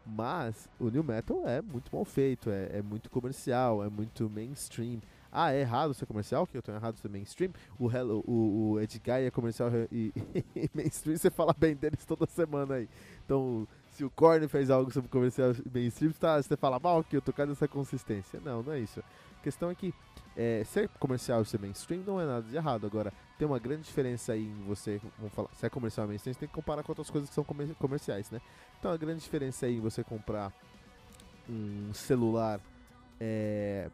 Mas 0.06 0.70
o 0.80 0.90
New 0.90 1.04
Metal 1.04 1.48
é 1.48 1.62
muito 1.62 1.96
mal 1.96 2.06
feito, 2.06 2.50
é, 2.50 2.80
é 2.80 2.82
muito 2.82 3.10
comercial, 3.10 3.84
é 3.84 3.90
muito 3.90 4.30
mainstream. 4.30 5.00
Ah, 5.38 5.52
é 5.52 5.60
errado 5.60 5.94
ser 5.94 6.06
comercial? 6.06 6.48
Que 6.48 6.58
eu 6.58 6.62
tenho 6.62 6.78
errado 6.78 6.98
ser 6.98 7.10
mainstream? 7.10 7.52
O, 7.78 7.92
Hello, 7.92 8.24
o, 8.26 8.72
o 8.72 8.80
Ed 8.80 9.02
Guy 9.04 9.26
é 9.26 9.30
comercial 9.30 9.70
e, 9.92 10.14
e, 10.56 10.70
mainstream, 10.74 11.18
você 11.18 11.30
fala 11.30 11.54
bem 11.54 11.76
deles 11.76 12.06
toda 12.06 12.26
semana 12.26 12.76
aí. 12.76 12.88
Então, 13.26 13.68
se 13.90 14.06
o 14.06 14.10
Korn 14.10 14.48
fez 14.48 14.70
algo 14.70 14.90
sobre 14.94 15.10
comercial 15.10 15.54
mainstream, 15.74 16.14
tá, 16.14 16.42
você 16.42 16.56
fala 16.56 16.80
mal 16.80 17.04
que 17.04 17.18
eu 17.18 17.22
tô 17.22 17.34
cadê 17.34 17.52
essa 17.52 17.68
consistência? 17.68 18.40
Não, 18.46 18.64
não 18.64 18.72
é 18.72 18.80
isso. 18.80 19.02
A 19.02 19.44
questão 19.44 19.70
é 19.70 19.76
que 19.76 19.94
é, 20.38 20.64
ser 20.64 20.88
comercial 21.00 21.42
e 21.42 21.46
ser 21.46 21.60
mainstream 21.60 22.02
não 22.08 22.22
é 22.22 22.26
nada 22.26 22.48
de 22.48 22.56
errado. 22.56 22.88
Agora, 22.88 23.12
tem 23.38 23.46
uma 23.46 23.60
grande 23.60 23.82
diferença 23.82 24.32
aí 24.32 24.46
em 24.46 24.64
você, 24.66 25.02
vamos 25.20 25.34
falar, 25.34 25.50
se 25.54 25.66
é 25.66 25.70
comercial 25.70 26.06
ou 26.06 26.10
mainstream, 26.12 26.34
você 26.34 26.40
tem 26.40 26.48
que 26.48 26.56
comparar 26.56 26.82
com 26.82 26.94
outras 26.94 27.10
coisas 27.10 27.30
que 27.30 27.36
são 27.36 27.44
comerciais, 27.44 28.32
né? 28.32 28.40
Então, 28.80 28.90
a 28.90 28.96
grande 28.96 29.20
diferença 29.20 29.66
aí 29.66 29.76
em 29.76 29.82
você 29.82 30.02
comprar 30.02 30.54
um 31.50 31.94
celular 31.94 32.62
é, 33.20 33.90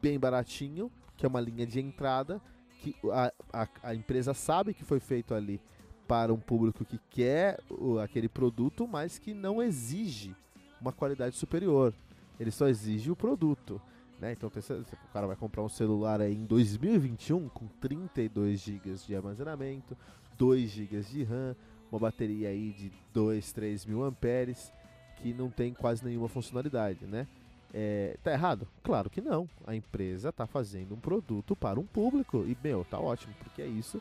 bem 0.00 0.18
baratinho, 0.18 0.90
que 1.16 1.26
é 1.26 1.28
uma 1.28 1.40
linha 1.40 1.66
de 1.66 1.80
entrada, 1.80 2.40
que 2.80 2.94
a, 3.10 3.32
a, 3.52 3.68
a 3.82 3.94
empresa 3.94 4.32
sabe 4.34 4.74
que 4.74 4.84
foi 4.84 5.00
feito 5.00 5.34
ali 5.34 5.60
para 6.06 6.32
um 6.32 6.38
público 6.38 6.84
que 6.84 6.98
quer 7.10 7.60
o, 7.68 7.98
aquele 7.98 8.28
produto, 8.28 8.88
mas 8.88 9.18
que 9.18 9.34
não 9.34 9.62
exige 9.62 10.34
uma 10.80 10.92
qualidade 10.92 11.36
superior. 11.36 11.92
Ele 12.40 12.50
só 12.50 12.68
exige 12.68 13.10
o 13.10 13.16
produto. 13.16 13.80
Né? 14.18 14.32
Então 14.32 14.48
o 14.48 15.12
cara 15.12 15.26
vai 15.26 15.36
comprar 15.36 15.62
um 15.62 15.68
celular 15.68 16.20
aí 16.20 16.34
em 16.34 16.44
2021 16.44 17.48
com 17.48 17.66
32 17.80 18.60
GB 18.60 18.94
de 18.94 19.14
armazenamento, 19.14 19.96
2 20.36 20.70
GB 20.70 21.00
de 21.02 21.24
RAM, 21.24 21.54
uma 21.90 22.00
bateria 22.00 22.48
aí 22.48 22.72
de 22.72 22.92
2, 23.12 23.52
3 23.52 23.86
mil 23.86 24.02
amperes, 24.02 24.72
que 25.16 25.32
não 25.32 25.50
tem 25.50 25.74
quase 25.74 26.04
nenhuma 26.04 26.28
funcionalidade, 26.28 27.06
né? 27.06 27.26
É, 27.72 28.16
tá 28.22 28.32
errado? 28.32 28.66
Claro 28.82 29.10
que 29.10 29.20
não. 29.20 29.48
A 29.66 29.74
empresa 29.74 30.32
tá 30.32 30.46
fazendo 30.46 30.94
um 30.94 31.00
produto 31.00 31.54
para 31.54 31.78
um 31.78 31.86
público 31.86 32.44
e, 32.46 32.56
meu, 32.62 32.84
tá 32.84 32.98
ótimo, 32.98 33.34
porque 33.38 33.62
é 33.62 33.66
isso 33.66 34.00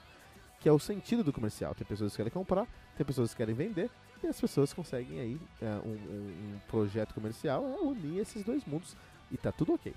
que 0.59 0.67
é 0.67 0.71
o 0.71 0.79
sentido 0.79 1.23
do 1.23 1.33
comercial. 1.33 1.75
Tem 1.75 1.85
pessoas 1.85 2.11
que 2.11 2.17
querem 2.17 2.31
comprar, 2.31 2.67
tem 2.95 3.05
pessoas 3.05 3.31
que 3.31 3.37
querem 3.37 3.53
vender, 3.53 3.89
e 4.23 4.27
as 4.27 4.39
pessoas 4.39 4.73
conseguem 4.73 5.19
aí 5.19 5.41
é, 5.61 5.65
um, 5.85 5.93
um, 5.93 6.59
projeto 6.67 7.13
comercial 7.13 7.63
é 7.63 7.81
unir 7.81 8.19
esses 8.19 8.43
dois 8.43 8.65
mundos 8.65 8.95
e 9.31 9.37
tá 9.37 9.51
tudo 9.51 9.73
ok. 9.73 9.93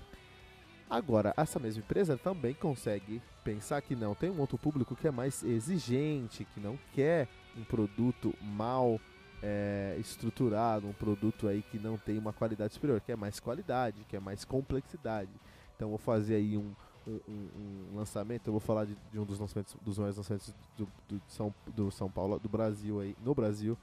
Agora, 0.89 1.33
essa 1.37 1.57
mesma 1.57 1.81
empresa 1.81 2.17
também 2.17 2.53
consegue 2.53 3.21
pensar 3.43 3.81
que 3.81 3.95
não, 3.95 4.13
tem 4.13 4.29
um 4.29 4.39
outro 4.39 4.57
público 4.57 4.95
que 4.95 5.07
é 5.07 5.11
mais 5.11 5.41
exigente, 5.41 6.45
que 6.53 6.59
não 6.59 6.77
quer 6.93 7.27
um 7.57 7.63
produto 7.63 8.35
mal 8.41 8.99
é, 9.41 9.97
um 10.83 10.93
produto 10.93 11.47
aí 11.47 11.61
que 11.61 11.79
não 11.79 11.97
tem 11.97 12.17
uma 12.17 12.33
qualidade 12.33 12.73
superior, 12.73 13.01
que 13.01 13.11
é 13.11 13.15
mais 13.15 13.39
qualidade, 13.39 14.05
que 14.07 14.15
é 14.15 14.19
mais 14.19 14.45
complexidade. 14.45 15.31
Então 15.75 15.89
vou 15.89 15.97
fazer 15.97 16.35
aí 16.35 16.57
um, 16.57 16.73
um, 17.07 17.19
um, 17.27 17.95
lançamento, 17.95 18.47
eu 18.47 18.53
vou 18.53 18.59
falar 18.59 18.85
de, 18.85 18.95
de, 19.11 19.19
um 19.19 19.25
dos 19.25 19.39
lançamentos, 19.39 19.75
dos 19.81 19.97
maiores 19.97 20.17
lançamentos 20.17 20.53
do, 20.77 20.87
do, 21.09 21.21
São, 21.27 21.53
do 21.75 21.91
São 21.91 22.09
Paulo, 22.09 22.39
do 22.39 22.49
Brasil 22.49 22.99
aí, 22.99 23.15
no 23.23 23.33
Brasil, 23.33 23.77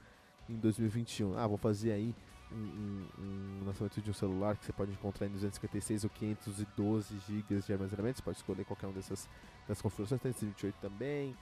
em 0.47 0.55
2021. 0.55 1.37
Ah, 1.37 1.45
vou 1.45 1.57
fazer 1.57 1.91
aí 1.91 2.15
um, 2.51 3.05
um, 3.19 3.65
lançamento 3.65 4.01
de 4.01 4.09
um 4.09 4.13
celular 4.13 4.57
que 4.57 4.65
você 4.65 4.73
pode 4.73 4.91
encontrar 4.91 5.27
em 5.27 5.31
256 5.31 6.03
ou 6.03 6.09
512 6.09 7.19
GB 7.27 7.59
de 7.59 7.73
armazenamento. 7.73 8.17
Você 8.17 8.23
pode 8.23 8.37
escolher 8.37 8.65
qualquer 8.65 8.87
uma 8.87 8.93
dessas 8.93 9.29
das 9.67 9.81
configurações. 9.81 10.21
Tem 10.21 10.31
128 10.31 10.75
também. 10.81 11.35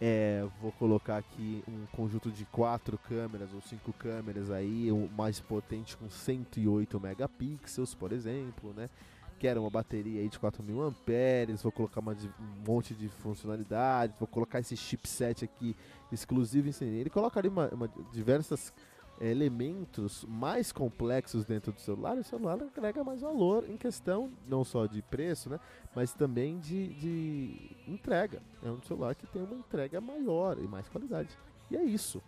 É, 0.00 0.44
vou 0.60 0.72
colocar 0.72 1.18
aqui 1.18 1.62
um 1.68 1.86
conjunto 1.92 2.30
de 2.30 2.44
quatro 2.46 2.98
câmeras 2.98 3.54
ou 3.54 3.60
cinco 3.60 3.92
câmeras 3.92 4.50
aí, 4.50 4.90
o 4.90 5.08
mais 5.16 5.40
potente 5.40 5.96
com 5.96 6.10
108 6.10 6.98
megapixels, 7.00 7.94
por 7.94 8.12
exemplo, 8.12 8.72
né? 8.74 8.90
Quero 9.38 9.60
uma 9.60 9.70
bateria 9.70 10.20
aí 10.20 10.28
de 10.28 10.38
4000 10.38 10.82
amperes, 10.82 11.62
vou 11.62 11.70
colocar 11.70 12.00
uma, 12.00 12.12
um 12.12 12.66
monte 12.66 12.94
de 12.94 13.08
funcionalidades, 13.08 14.16
vou 14.18 14.26
colocar 14.26 14.60
esse 14.60 14.76
chipset 14.76 15.44
aqui 15.44 15.76
exclusivo 16.10 16.68
em 16.68 16.84
Ele 16.84 17.10
colocaria 17.10 17.50
uma, 17.50 17.68
uma 17.68 17.90
diversas 18.12 18.72
elementos 19.20 20.24
mais 20.28 20.72
complexos 20.72 21.44
dentro 21.44 21.72
do 21.72 21.80
celular, 21.80 22.16
o 22.16 22.24
celular 22.24 22.60
agrega 22.60 23.04
mais 23.04 23.20
valor 23.20 23.64
em 23.68 23.76
questão 23.76 24.30
não 24.48 24.64
só 24.64 24.86
de 24.86 25.00
preço, 25.02 25.48
né, 25.48 25.60
mas 25.94 26.12
também 26.12 26.58
de, 26.58 26.88
de 26.94 27.76
entrega. 27.86 28.42
É 28.62 28.68
um 28.68 28.82
celular 28.82 29.14
que 29.14 29.26
tem 29.26 29.42
uma 29.42 29.56
entrega 29.56 30.00
maior 30.00 30.58
e 30.58 30.66
mais 30.66 30.88
qualidade. 30.88 31.30
E 31.70 31.76
é 31.76 31.82
isso. 31.82 32.22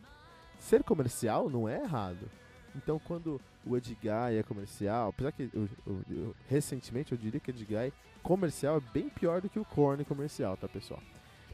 Ser 0.58 0.82
comercial 0.82 1.50
não 1.50 1.68
é 1.68 1.82
errado. 1.82 2.28
Então, 2.74 2.98
quando 2.98 3.40
o 3.64 3.76
Edguy 3.76 4.36
é 4.38 4.42
comercial, 4.42 5.08
apesar 5.08 5.32
que 5.32 5.50
eu, 5.52 5.68
eu, 5.86 6.00
eu, 6.10 6.36
recentemente 6.48 7.12
eu 7.12 7.18
diria 7.18 7.40
que 7.40 7.50
o 7.50 7.54
Edguy 7.54 7.92
comercial 8.22 8.76
é 8.76 8.80
bem 8.92 9.08
pior 9.08 9.40
do 9.40 9.48
que 9.48 9.58
o 9.58 9.64
Korn 9.64 10.04
comercial, 10.04 10.56
tá 10.56 10.68
pessoal? 10.68 11.00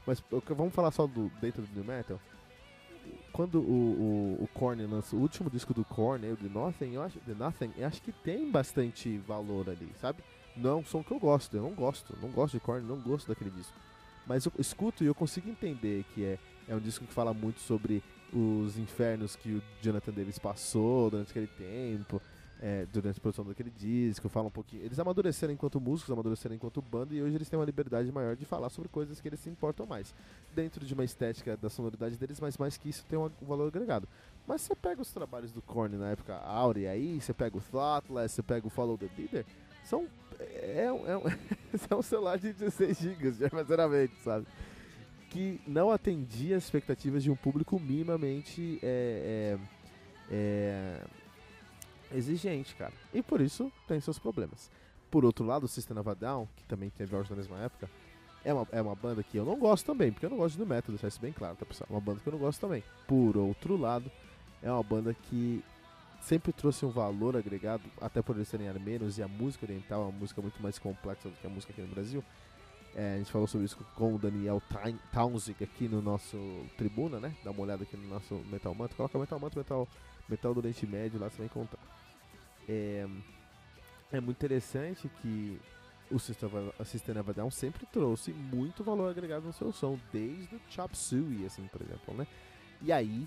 Mas 0.06 0.22
vamos 0.56 0.74
falar 0.74 0.90
só 0.90 1.06
do 1.06 1.30
dentro 1.40 1.62
do 1.62 1.74
New 1.74 1.84
Metal 1.84 2.18
quando 3.32 3.60
o, 3.60 4.38
o, 4.40 4.44
o 4.44 4.48
Korn 4.54 4.84
o 4.84 5.16
último 5.16 5.50
disco 5.50 5.72
do 5.72 5.84
Korn, 5.84 6.30
o 6.30 6.36
The 6.36 6.48
Nothing, 6.48 6.94
eu 6.94 7.02
acho, 7.02 7.18
The 7.20 7.34
Nothing, 7.34 7.72
eu 7.76 7.86
acho 7.86 8.02
que 8.02 8.12
tem 8.12 8.50
bastante 8.50 9.18
valor 9.18 9.70
ali, 9.70 9.90
sabe? 10.00 10.22
Não 10.56 10.70
é 10.70 10.74
um 10.74 10.84
som 10.84 11.02
que 11.02 11.12
eu 11.12 11.18
gosto, 11.18 11.56
eu 11.56 11.62
não 11.62 11.72
gosto, 11.72 12.16
não 12.20 12.28
gosto 12.28 12.54
de 12.54 12.60
Korn, 12.60 12.86
não 12.86 13.00
gosto 13.00 13.26
daquele 13.26 13.50
disco. 13.50 13.72
Mas 14.26 14.44
eu 14.44 14.52
escuto 14.58 15.02
e 15.02 15.06
eu 15.06 15.14
consigo 15.14 15.48
entender 15.48 16.04
que 16.14 16.24
é, 16.24 16.38
é 16.68 16.74
um 16.74 16.80
disco 16.80 17.04
que 17.06 17.12
fala 17.12 17.32
muito 17.32 17.60
sobre 17.60 18.02
os 18.32 18.78
infernos 18.78 19.34
que 19.34 19.50
o 19.50 19.62
Jonathan 19.80 20.12
Davis 20.12 20.38
passou 20.38 21.10
durante 21.10 21.30
aquele 21.30 21.46
tempo, 21.46 22.20
é, 22.62 22.86
durante 22.92 23.18
a 23.18 23.20
produção 23.20 23.44
daquele 23.44 23.70
disco, 23.70 24.28
fala 24.28 24.46
um 24.46 24.50
pouquinho. 24.50 24.84
Eles 24.84 24.96
amadureceram 24.96 25.52
enquanto 25.52 25.80
músicos, 25.80 26.12
amadureceram 26.12 26.54
enquanto 26.54 26.80
banda, 26.80 27.12
e 27.12 27.20
hoje 27.20 27.34
eles 27.34 27.48
têm 27.48 27.58
uma 27.58 27.64
liberdade 27.64 28.10
maior 28.12 28.36
de 28.36 28.44
falar 28.44 28.70
sobre 28.70 28.88
coisas 28.88 29.20
que 29.20 29.28
eles 29.28 29.40
se 29.40 29.50
importam 29.50 29.84
mais. 29.84 30.14
Dentro 30.54 30.86
de 30.86 30.94
uma 30.94 31.02
estética 31.02 31.56
da 31.56 31.68
sonoridade 31.68 32.16
deles, 32.16 32.38
mas 32.38 32.56
mais 32.56 32.76
que 32.76 32.88
isso 32.88 33.04
tem 33.06 33.18
um, 33.18 33.28
valor 33.42 33.66
agregado. 33.66 34.08
Mas 34.46 34.60
você 34.60 34.76
pega 34.76 35.02
os 35.02 35.12
trabalhos 35.12 35.50
do 35.50 35.60
Korn 35.60 35.96
na 35.96 36.10
época 36.10 36.36
Aurea 36.36 36.92
aí, 36.92 37.20
você 37.20 37.34
pega 37.34 37.58
o 37.58 37.60
Thoughtless, 37.60 38.36
você 38.36 38.42
pega 38.44 38.64
o 38.64 38.70
Follow 38.70 38.96
the 38.96 39.08
Leader, 39.18 39.44
são. 39.84 40.06
É, 40.38 40.86
é, 40.86 41.90
é 41.90 41.94
um 41.96 42.02
celular 42.02 42.38
de 42.38 42.52
16 42.52 42.96
GB 42.96 43.30
de 43.32 43.44
armazenamento, 43.44 44.14
sabe? 44.22 44.46
Que 45.30 45.60
não 45.66 45.90
atendia 45.90 46.56
as 46.56 46.62
expectativas 46.62 47.24
de 47.24 47.30
um 47.30 47.36
público 47.36 47.80
minimamente. 47.80 48.78
É, 48.82 49.58
é, 50.30 50.30
é 50.30 51.21
exigente, 52.14 52.74
cara. 52.74 52.92
E 53.12 53.22
por 53.22 53.40
isso 53.40 53.70
tem 53.86 54.00
seus 54.00 54.18
problemas. 54.18 54.70
Por 55.10 55.24
outro 55.24 55.44
lado, 55.44 55.64
o 55.64 55.68
System 55.68 55.98
of 55.98 56.08
a 56.08 56.14
Down, 56.14 56.48
que 56.56 56.64
também 56.64 56.90
teve 56.90 57.14
auge 57.14 57.30
na 57.30 57.36
mesma 57.36 57.58
época, 57.58 57.90
é 58.44 58.52
uma, 58.52 58.66
é 58.72 58.82
uma 58.82 58.94
banda 58.94 59.22
que 59.22 59.36
eu 59.36 59.44
não 59.44 59.58
gosto 59.58 59.86
também, 59.86 60.10
porque 60.10 60.26
eu 60.26 60.30
não 60.30 60.36
gosto 60.36 60.56
do 60.56 60.66
método, 60.66 60.92
deixar 60.92 61.08
isso 61.08 61.20
bem 61.20 61.32
claro, 61.32 61.56
tá 61.56 61.64
pessoal? 61.64 61.86
É 61.90 61.92
uma 61.92 62.00
banda 62.00 62.20
que 62.20 62.26
eu 62.26 62.32
não 62.32 62.40
gosto 62.40 62.60
também. 62.60 62.82
Por 63.06 63.36
outro 63.36 63.76
lado, 63.76 64.10
é 64.62 64.70
uma 64.70 64.82
banda 64.82 65.14
que 65.14 65.62
sempre 66.22 66.52
trouxe 66.52 66.84
um 66.84 66.90
valor 66.90 67.36
agregado, 67.36 67.82
até 68.00 68.22
por 68.22 68.36
eles 68.36 68.48
serem 68.48 68.68
armenos 68.68 69.18
e 69.18 69.22
a 69.22 69.28
música 69.28 69.66
oriental 69.66 70.02
é 70.02 70.04
uma 70.06 70.18
música 70.18 70.40
muito 70.40 70.62
mais 70.62 70.78
complexa 70.78 71.28
do 71.28 71.34
que 71.36 71.46
a 71.46 71.50
música 71.50 71.72
aqui 71.72 71.82
no 71.82 71.88
Brasil. 71.88 72.24
É, 72.94 73.14
a 73.14 73.18
gente 73.18 73.32
falou 73.32 73.46
sobre 73.46 73.64
isso 73.64 73.76
com 73.96 74.14
o 74.14 74.18
Daniel 74.18 74.62
Townsend 75.12 75.64
aqui 75.64 75.88
no 75.88 76.02
nosso 76.02 76.36
Tribuna, 76.76 77.18
né? 77.18 77.34
Dá 77.42 77.50
uma 77.50 77.62
olhada 77.62 77.84
aqui 77.84 77.96
no 77.96 78.06
nosso 78.06 78.34
Metal 78.50 78.74
Manto. 78.74 78.94
Coloca 78.94 79.18
Metal 79.18 79.40
Manto, 79.40 79.58
Metal, 79.58 79.88
Metal 80.28 80.54
do 80.54 80.60
Oriente 80.60 80.86
Médio, 80.86 81.18
lá 81.18 81.30
você 81.30 81.38
vai 81.38 81.46
encontrar. 81.46 81.80
É, 82.68 83.06
é 84.12 84.20
muito 84.20 84.38
interessante 84.38 85.10
que 85.20 85.60
o 86.10 86.18
System 86.18 86.48
of 87.18 87.30
a 87.30 87.32
Down 87.32 87.50
sempre 87.50 87.86
trouxe 87.86 88.32
muito 88.32 88.84
valor 88.84 89.10
agregado 89.10 89.46
no 89.46 89.52
seu 89.52 89.72
som, 89.72 89.98
desde 90.12 90.54
o 90.54 90.60
Chop 90.68 90.96
Suey, 90.96 91.46
assim, 91.46 91.66
por 91.68 91.80
exemplo, 91.80 92.14
né? 92.14 92.26
E 92.82 92.92
aí, 92.92 93.26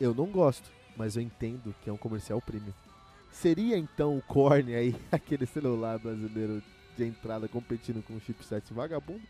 eu 0.00 0.14
não 0.14 0.26
gosto, 0.26 0.70
mas 0.96 1.16
eu 1.16 1.22
entendo 1.22 1.74
que 1.82 1.88
é 1.88 1.92
um 1.92 1.96
comercial 1.96 2.40
premium. 2.40 2.74
Seria 3.30 3.76
então 3.76 4.16
o 4.16 4.22
Korn 4.22 4.74
aí, 4.74 4.94
aquele 5.10 5.46
celular 5.46 5.98
brasileiro 5.98 6.62
de 6.96 7.04
entrada 7.04 7.48
competindo 7.48 8.02
com 8.02 8.14
um 8.14 8.20
chipset 8.20 8.72
vagabundo? 8.72 9.22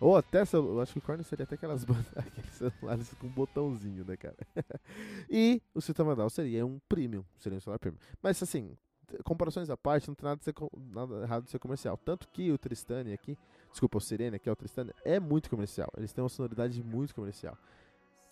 Ou 0.00 0.16
até, 0.16 0.40
acho 0.40 0.92
que 0.92 0.98
o 0.98 1.02
Korn 1.02 1.22
seria 1.22 1.44
até 1.44 1.54
aquelas 1.54 1.84
bandas, 1.86 2.06
aqueles 2.16 2.50
celulares 2.54 3.14
com 3.14 3.28
um 3.28 3.30
botãozinho, 3.30 4.04
né, 4.04 4.16
cara? 4.16 4.36
e 5.30 5.62
o 5.74 5.80
System 5.80 6.08
of 6.08 6.16
Down 6.16 6.28
seria 6.28 6.66
um 6.66 6.80
premium, 6.88 7.24
seria 7.38 7.56
um 7.56 7.60
celular 7.60 7.78
premium. 7.78 8.00
Mas 8.20 8.42
assim, 8.42 8.76
comparações 9.24 9.70
à 9.70 9.76
parte, 9.76 10.08
não 10.08 10.14
tem 10.14 10.24
nada, 10.24 10.38
de 10.38 10.44
ser, 10.44 10.54
nada 10.92 11.22
errado 11.22 11.44
de 11.44 11.50
ser 11.50 11.58
comercial. 11.58 11.96
Tanto 11.96 12.28
que 12.28 12.50
o 12.50 12.58
Tristane 12.58 13.12
aqui, 13.12 13.38
desculpa, 13.70 13.98
o 13.98 14.00
Sirene 14.00 14.36
aqui, 14.36 14.48
o 14.48 14.56
Tristane, 14.56 14.92
é 15.04 15.20
muito 15.20 15.50
comercial. 15.50 15.90
Eles 15.96 16.12
têm 16.12 16.22
uma 16.22 16.28
sonoridade 16.28 16.82
muito 16.82 17.14
comercial. 17.14 17.56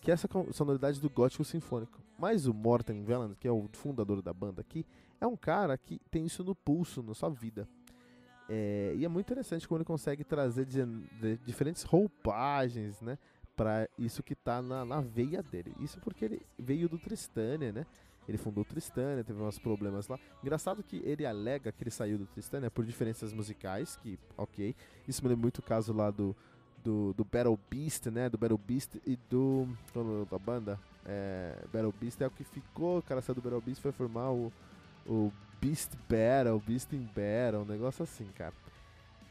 Que 0.00 0.10
é 0.10 0.14
essa 0.14 0.28
sonoridade 0.52 1.00
do 1.00 1.10
gótico 1.10 1.44
sinfônico. 1.44 2.00
Mas 2.18 2.46
o 2.46 2.54
Morten 2.54 3.04
Veland, 3.04 3.36
que 3.36 3.46
é 3.46 3.52
o 3.52 3.68
fundador 3.72 4.22
da 4.22 4.32
banda 4.32 4.60
aqui, 4.60 4.86
é 5.20 5.26
um 5.26 5.36
cara 5.36 5.76
que 5.76 6.00
tem 6.10 6.24
isso 6.24 6.42
no 6.42 6.54
pulso, 6.54 7.02
na 7.02 7.14
sua 7.14 7.28
vida. 7.28 7.68
É, 8.52 8.94
e 8.96 9.04
é 9.04 9.08
muito 9.08 9.26
interessante 9.26 9.66
como 9.66 9.78
ele 9.78 9.84
consegue 9.84 10.24
trazer 10.24 10.66
de, 10.66 10.84
de 10.84 11.36
diferentes 11.38 11.84
roupagens, 11.84 13.00
né? 13.00 13.16
para 13.60 13.86
isso 13.98 14.22
que 14.22 14.34
tá 14.34 14.62
na, 14.62 14.86
na 14.86 15.02
veia 15.02 15.42
dele. 15.42 15.74
Isso 15.80 16.00
porque 16.00 16.24
ele 16.24 16.40
veio 16.58 16.88
do 16.88 16.98
Tristânia, 16.98 17.70
né? 17.70 17.84
Ele 18.26 18.38
fundou 18.38 18.62
o 18.62 18.64
Tristânia, 18.64 19.22
teve 19.22 19.38
uns 19.38 19.58
problemas 19.58 20.08
lá. 20.08 20.18
Engraçado 20.42 20.82
que 20.82 20.96
ele 21.04 21.26
alega 21.26 21.70
que 21.70 21.82
ele 21.82 21.90
saiu 21.90 22.16
do 22.16 22.24
Tristânia 22.24 22.70
por 22.70 22.86
diferenças 22.86 23.34
musicais, 23.34 23.96
que 23.96 24.18
ok. 24.34 24.74
Isso 25.06 25.22
me 25.22 25.28
lembra 25.28 25.42
muito 25.42 25.58
o 25.58 25.62
caso 25.62 25.92
lá 25.92 26.10
do, 26.10 26.34
do, 26.82 27.12
do 27.12 27.22
Battle 27.22 27.58
Beast, 27.68 28.06
né? 28.06 28.30
Do 28.30 28.38
Battle 28.38 28.56
Beast 28.58 28.94
e 29.06 29.14
do. 29.28 29.68
É 29.94 30.30
da 30.30 30.38
banda? 30.38 30.80
É, 31.04 31.62
Battle 31.70 31.92
Beast 32.00 32.18
é 32.22 32.26
o 32.26 32.30
que 32.30 32.44
ficou, 32.44 33.00
o 33.00 33.02
cara 33.02 33.20
saiu 33.20 33.34
do 33.34 33.42
Battle 33.42 33.60
Beast 33.60 33.82
foi 33.82 33.92
formar 33.92 34.30
o, 34.30 34.50
o 35.06 35.32
Beast 35.60 35.90
Battle, 36.08 36.60
Beast 36.66 36.92
in 36.92 37.06
Battle, 37.14 37.62
um 37.62 37.64
negócio 37.64 38.02
assim, 38.02 38.26
cara. 38.36 38.54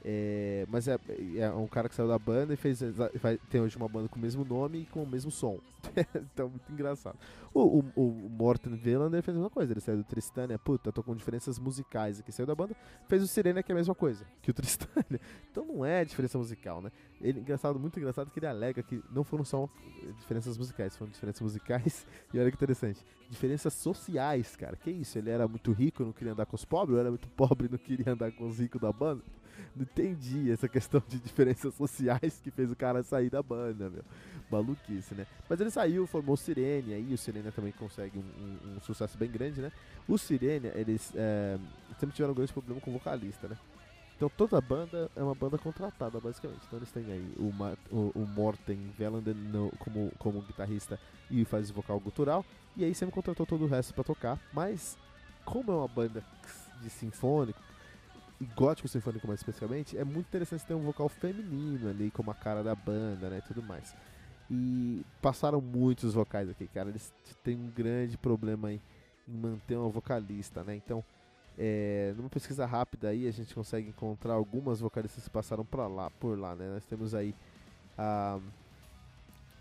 É, 0.03 0.65
mas 0.69 0.87
é, 0.87 0.97
é, 1.35 1.49
um 1.51 1.67
cara 1.67 1.89
que 1.89 1.95
saiu 1.95 2.07
da 2.07 2.17
banda 2.17 2.53
e 2.53 2.57
fez 2.57 2.81
vai, 3.21 3.37
tem 3.49 3.59
hoje 3.59 3.75
uma 3.75 3.87
banda 3.89 4.07
com 4.07 4.17
o 4.17 4.21
mesmo 4.21 4.45
nome 4.45 4.79
e 4.79 4.85
com 4.85 5.03
o 5.03 5.07
mesmo 5.07 5.29
som. 5.29 5.59
então, 6.15 6.49
muito 6.49 6.71
engraçado. 6.71 7.17
O, 7.53 7.79
o, 7.79 7.83
o 7.95 8.29
Morten 8.29 8.75
Velander 8.75 9.21
fez 9.21 9.35
a 9.35 9.39
mesma 9.39 9.49
coisa. 9.49 9.73
Ele 9.73 9.81
saiu 9.81 9.97
do 9.97 10.03
Tristânia, 10.05 10.57
puta, 10.57 10.91
tô 10.91 11.03
com 11.03 11.13
diferenças 11.15 11.59
musicais 11.59 12.19
aqui. 12.19 12.31
Saiu 12.31 12.47
da 12.47 12.55
banda, 12.55 12.75
fez 13.09 13.21
o 13.21 13.27
Sirene, 13.27 13.61
que 13.61 13.71
é 13.71 13.75
a 13.75 13.77
mesma 13.77 13.95
coisa 13.95 14.25
que 14.41 14.51
o 14.51 14.53
Tristânia. 14.53 15.19
Então 15.51 15.65
não 15.65 15.83
é 15.83 16.05
diferença 16.05 16.37
musical, 16.37 16.81
né? 16.81 16.91
Ele, 17.21 17.39
engraçado, 17.39 17.79
muito 17.79 17.99
engraçado 17.99 18.31
que 18.31 18.39
ele 18.39 18.47
alega 18.47 18.81
que 18.81 19.01
não 19.11 19.23
foram 19.23 19.43
só 19.43 19.69
diferenças 20.17 20.57
musicais, 20.57 20.95
foram 20.95 21.11
diferenças 21.11 21.41
musicais. 21.41 22.05
E 22.31 22.39
olha 22.39 22.51
que 22.51 22.57
interessante, 22.57 23.03
diferenças 23.29 23.73
sociais, 23.73 24.55
cara. 24.55 24.75
Que 24.75 24.91
isso? 24.91 25.17
Ele 25.17 25.31
era 25.31 25.47
muito 25.47 25.71
rico, 25.71 26.03
não 26.03 26.11
queria 26.11 26.33
andar 26.33 26.45
com 26.45 26.55
os 26.55 26.63
pobres, 26.63 26.93
ou 26.93 26.99
era 26.99 27.09
muito 27.09 27.27
pobre, 27.35 27.67
não 27.67 27.77
queria 27.77 28.13
andar 28.13 28.31
com 28.31 28.47
os 28.47 28.59
ricos 28.59 28.79
da 28.79 28.91
banda? 28.91 29.23
não 29.75 29.83
entendi 29.83 30.51
essa 30.51 30.67
questão 30.67 31.01
de 31.07 31.19
diferenças 31.19 31.73
sociais 31.73 32.39
que 32.43 32.51
fez 32.51 32.71
o 32.71 32.75
cara 32.75 33.03
sair 33.03 33.29
da 33.29 33.41
banda, 33.41 33.89
meu. 33.89 34.03
Maluquice, 34.49 35.13
né? 35.13 35.27
Mas 35.47 35.61
ele 35.61 35.69
saiu, 35.69 36.07
formou 36.07 36.33
o 36.33 36.37
Sirene, 36.37 36.93
aí 36.93 37.13
o 37.13 37.17
Sirene 37.17 37.51
também 37.51 37.71
consegue 37.71 38.17
um, 38.17 38.21
um, 38.21 38.77
um 38.77 38.79
sucesso 38.81 39.17
bem 39.17 39.29
grande, 39.29 39.61
né? 39.61 39.71
O 40.07 40.17
Sirene, 40.17 40.71
eles 40.73 41.13
é, 41.15 41.57
sempre 41.99 42.15
tiveram 42.15 42.31
um 42.31 42.35
grande 42.35 42.51
problema 42.51 42.81
com 42.81 42.89
o 42.89 42.93
vocalista, 42.93 43.47
né? 43.47 43.57
Então 44.19 44.29
toda 44.35 44.57
a 44.57 44.61
banda 44.61 45.09
é 45.15 45.23
uma 45.23 45.33
banda 45.33 45.57
contratada, 45.57 46.19
basicamente. 46.19 46.59
Então 46.67 46.77
eles 46.77 46.91
têm 46.91 47.05
aí 47.09 47.33
o, 47.37 47.53
o, 47.89 48.11
o 48.13 48.27
Morten 48.27 48.91
Velander 48.97 49.33
como, 49.79 50.11
como 50.19 50.41
guitarrista 50.41 50.99
e 51.31 51.45
faz 51.45 51.71
vocal 51.71 51.97
gutural. 52.01 52.45
E 52.75 52.83
aí 52.83 52.93
sempre 52.93 53.15
contratou 53.15 53.45
todo 53.45 53.63
o 53.63 53.67
resto 53.67 53.93
para 53.93 54.03
tocar. 54.03 54.37
Mas 54.51 54.97
como 55.45 55.71
é 55.71 55.75
uma 55.75 55.87
banda 55.87 56.21
de 56.81 56.89
sinfônico, 56.89 57.57
e 58.41 58.45
gótico 58.57 58.89
sinfônico 58.89 59.25
mais 59.25 59.39
especificamente, 59.39 59.97
é 59.97 60.03
muito 60.03 60.27
interessante 60.27 60.65
ter 60.65 60.73
um 60.73 60.81
vocal 60.81 61.07
feminino 61.07 61.89
ali, 61.89 62.11
como 62.11 62.29
a 62.29 62.35
cara 62.35 62.61
da 62.61 62.75
banda, 62.75 63.29
né, 63.29 63.37
e 63.39 63.47
tudo 63.47 63.63
mais. 63.63 63.95
E 64.51 65.05
passaram 65.21 65.61
muitos 65.61 66.13
vocais 66.13 66.49
aqui, 66.49 66.67
cara, 66.67 66.89
eles 66.89 67.13
têm 67.41 67.55
um 67.55 67.69
grande 67.69 68.17
problema 68.17 68.69
aí 68.69 68.81
em 69.27 69.37
manter 69.37 69.77
uma 69.77 69.89
vocalista, 69.89 70.61
né, 70.61 70.75
então... 70.75 71.03
É, 71.61 72.13
numa 72.15 72.29
pesquisa 72.29 72.65
rápida 72.65 73.09
aí 73.09 73.27
a 73.27 73.31
gente 73.31 73.53
consegue 73.53 73.89
encontrar 73.89 74.33
algumas 74.33 74.79
vocalistas 74.79 75.25
que 75.25 75.29
passaram 75.29 75.65
para 75.65 75.87
lá, 75.87 76.09
por 76.09 76.39
lá, 76.39 76.55
né? 76.55 76.69
Nós 76.73 76.85
temos 76.85 77.13
aí 77.13 77.35
a, 77.97 78.39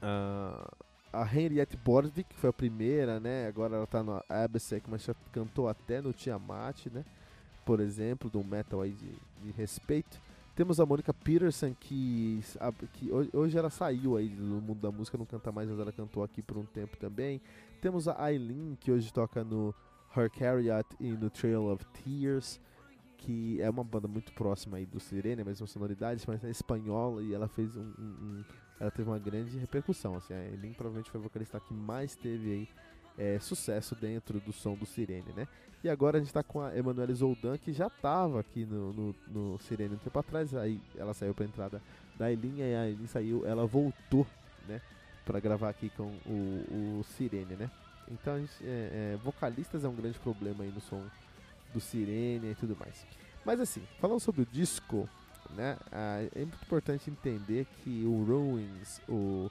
a, 0.00 0.70
a 1.12 1.22
Henriette 1.24 1.76
Borvik, 1.76 2.22
que 2.22 2.36
foi 2.36 2.50
a 2.50 2.52
primeira, 2.52 3.18
né? 3.18 3.48
Agora 3.48 3.76
ela 3.76 3.86
tá 3.86 4.00
no 4.00 4.22
Absec, 4.28 4.88
mas 4.88 5.02
já 5.02 5.14
cantou 5.32 5.68
até 5.68 6.00
no 6.00 6.12
Tiamat, 6.12 6.86
né? 6.86 7.04
por 7.68 7.80
exemplo, 7.80 8.30
um 8.34 8.42
metal 8.42 8.80
aí 8.80 8.92
de, 8.92 9.12
de 9.44 9.50
respeito. 9.54 10.18
Temos 10.56 10.80
a 10.80 10.86
Mônica 10.86 11.12
Peterson, 11.12 11.74
que, 11.78 12.40
a, 12.58 12.72
que, 12.72 13.10
hoje 13.12 13.58
ela 13.58 13.68
saiu 13.68 14.16
aí 14.16 14.30
do 14.30 14.42
mundo 14.42 14.80
da 14.80 14.90
música, 14.90 15.18
não 15.18 15.26
canta 15.26 15.52
mais, 15.52 15.68
mas 15.68 15.78
ela 15.78 15.92
cantou 15.92 16.24
aqui 16.24 16.40
por 16.40 16.56
um 16.56 16.64
tempo 16.64 16.96
também. 16.96 17.42
Temos 17.82 18.08
a 18.08 18.32
Eileen, 18.32 18.74
que 18.80 18.90
hoje 18.90 19.12
toca 19.12 19.44
no 19.44 19.74
Her 20.16 20.30
Carriot 20.30 20.88
e 20.98 21.12
no 21.12 21.30
Trail 21.30 21.70
of 21.70 21.84
Tears, 21.86 22.60
que 23.18 23.60
é 23.60 23.68
uma 23.68 23.84
banda 23.84 24.08
muito 24.08 24.32
próxima 24.32 24.76
aí 24.76 24.86
do 24.86 25.00
Sirene, 25.00 25.42
a 25.42 25.44
mesma 25.44 25.66
sonoridade, 25.66 26.24
mas 26.26 26.42
é 26.44 26.50
espanhola 26.50 27.22
e 27.22 27.34
ela 27.34 27.48
fez 27.48 27.76
um, 27.76 27.92
um, 27.98 28.02
um, 28.02 28.44
ela 28.80 28.90
teve 28.90 29.08
uma 29.08 29.18
grande 29.18 29.58
repercussão. 29.58 30.14
Assim, 30.14 30.34
a 30.34 30.44
Eileen 30.44 30.72
provavelmente 30.72 31.10
foi 31.10 31.20
a 31.20 31.22
vocalista 31.22 31.60
que 31.60 31.74
mais 31.74 32.14
teve 32.14 32.50
aí 32.52 32.68
é, 33.18 33.38
sucesso 33.40 33.94
dentro 33.96 34.40
do 34.40 34.52
som 34.52 34.74
do 34.74 34.86
Sirene, 34.86 35.32
né? 35.36 35.48
E 35.82 35.88
agora 35.88 36.16
a 36.16 36.20
gente 36.20 36.28
está 36.28 36.42
com 36.42 36.60
a 36.60 36.76
Emanuele 36.76 37.14
Zoldan, 37.14 37.58
que 37.58 37.72
já 37.72 37.88
estava 37.88 38.40
aqui 38.40 38.64
no, 38.64 38.92
no, 38.92 39.14
no, 39.28 39.58
Sirene 39.58 39.94
um 39.94 39.98
tempo 39.98 40.18
atrás, 40.18 40.54
aí 40.54 40.80
ela 40.96 41.12
saiu 41.12 41.34
para 41.34 41.44
entrada 41.44 41.82
da 42.16 42.30
Eileen, 42.30 42.58
e 42.58 42.74
a 42.74 42.88
Eileen 42.88 43.06
saiu, 43.06 43.44
ela 43.44 43.66
voltou, 43.66 44.26
né? 44.66 44.80
Para 45.24 45.40
gravar 45.40 45.68
aqui 45.68 45.90
com 45.90 46.10
o, 46.26 47.00
o 47.00 47.04
Sirene, 47.04 47.56
né? 47.56 47.70
Então, 48.10 48.38
gente, 48.38 48.64
é, 48.64 49.14
é, 49.14 49.18
vocalistas 49.22 49.84
é 49.84 49.88
um 49.88 49.94
grande 49.94 50.18
problema 50.18 50.64
aí 50.64 50.70
no 50.70 50.80
som 50.80 51.02
do 51.72 51.80
Sirene 51.80 52.50
e 52.50 52.54
tudo 52.54 52.76
mais. 52.78 53.06
Mas 53.44 53.60
assim, 53.60 53.82
falando 54.00 54.20
sobre 54.20 54.42
o 54.42 54.46
disco, 54.46 55.08
né? 55.50 55.76
é 56.34 56.40
muito 56.40 56.62
importante 56.62 57.10
entender 57.10 57.66
que 57.82 58.04
o 58.04 58.24
Ruins, 58.24 59.00
o 59.08 59.50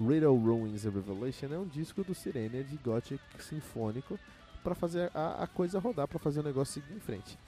Riddle 0.00 0.36
Ruins 0.36 0.86
a 0.86 0.90
Revelation 0.90 1.46
é 1.52 1.58
um 1.58 1.66
disco 1.66 2.02
do 2.04 2.14
Sirene 2.14 2.62
de 2.64 2.76
Gothic 2.76 3.20
sinfônico 3.38 4.18
para 4.62 4.74
fazer 4.74 5.10
a, 5.14 5.44
a, 5.44 5.46
coisa 5.46 5.78
rodar, 5.78 6.08
para 6.08 6.18
fazer 6.18 6.40
o 6.40 6.42
negócio 6.42 6.80
seguir 6.80 6.96
em 6.96 7.00
frente. 7.00 7.38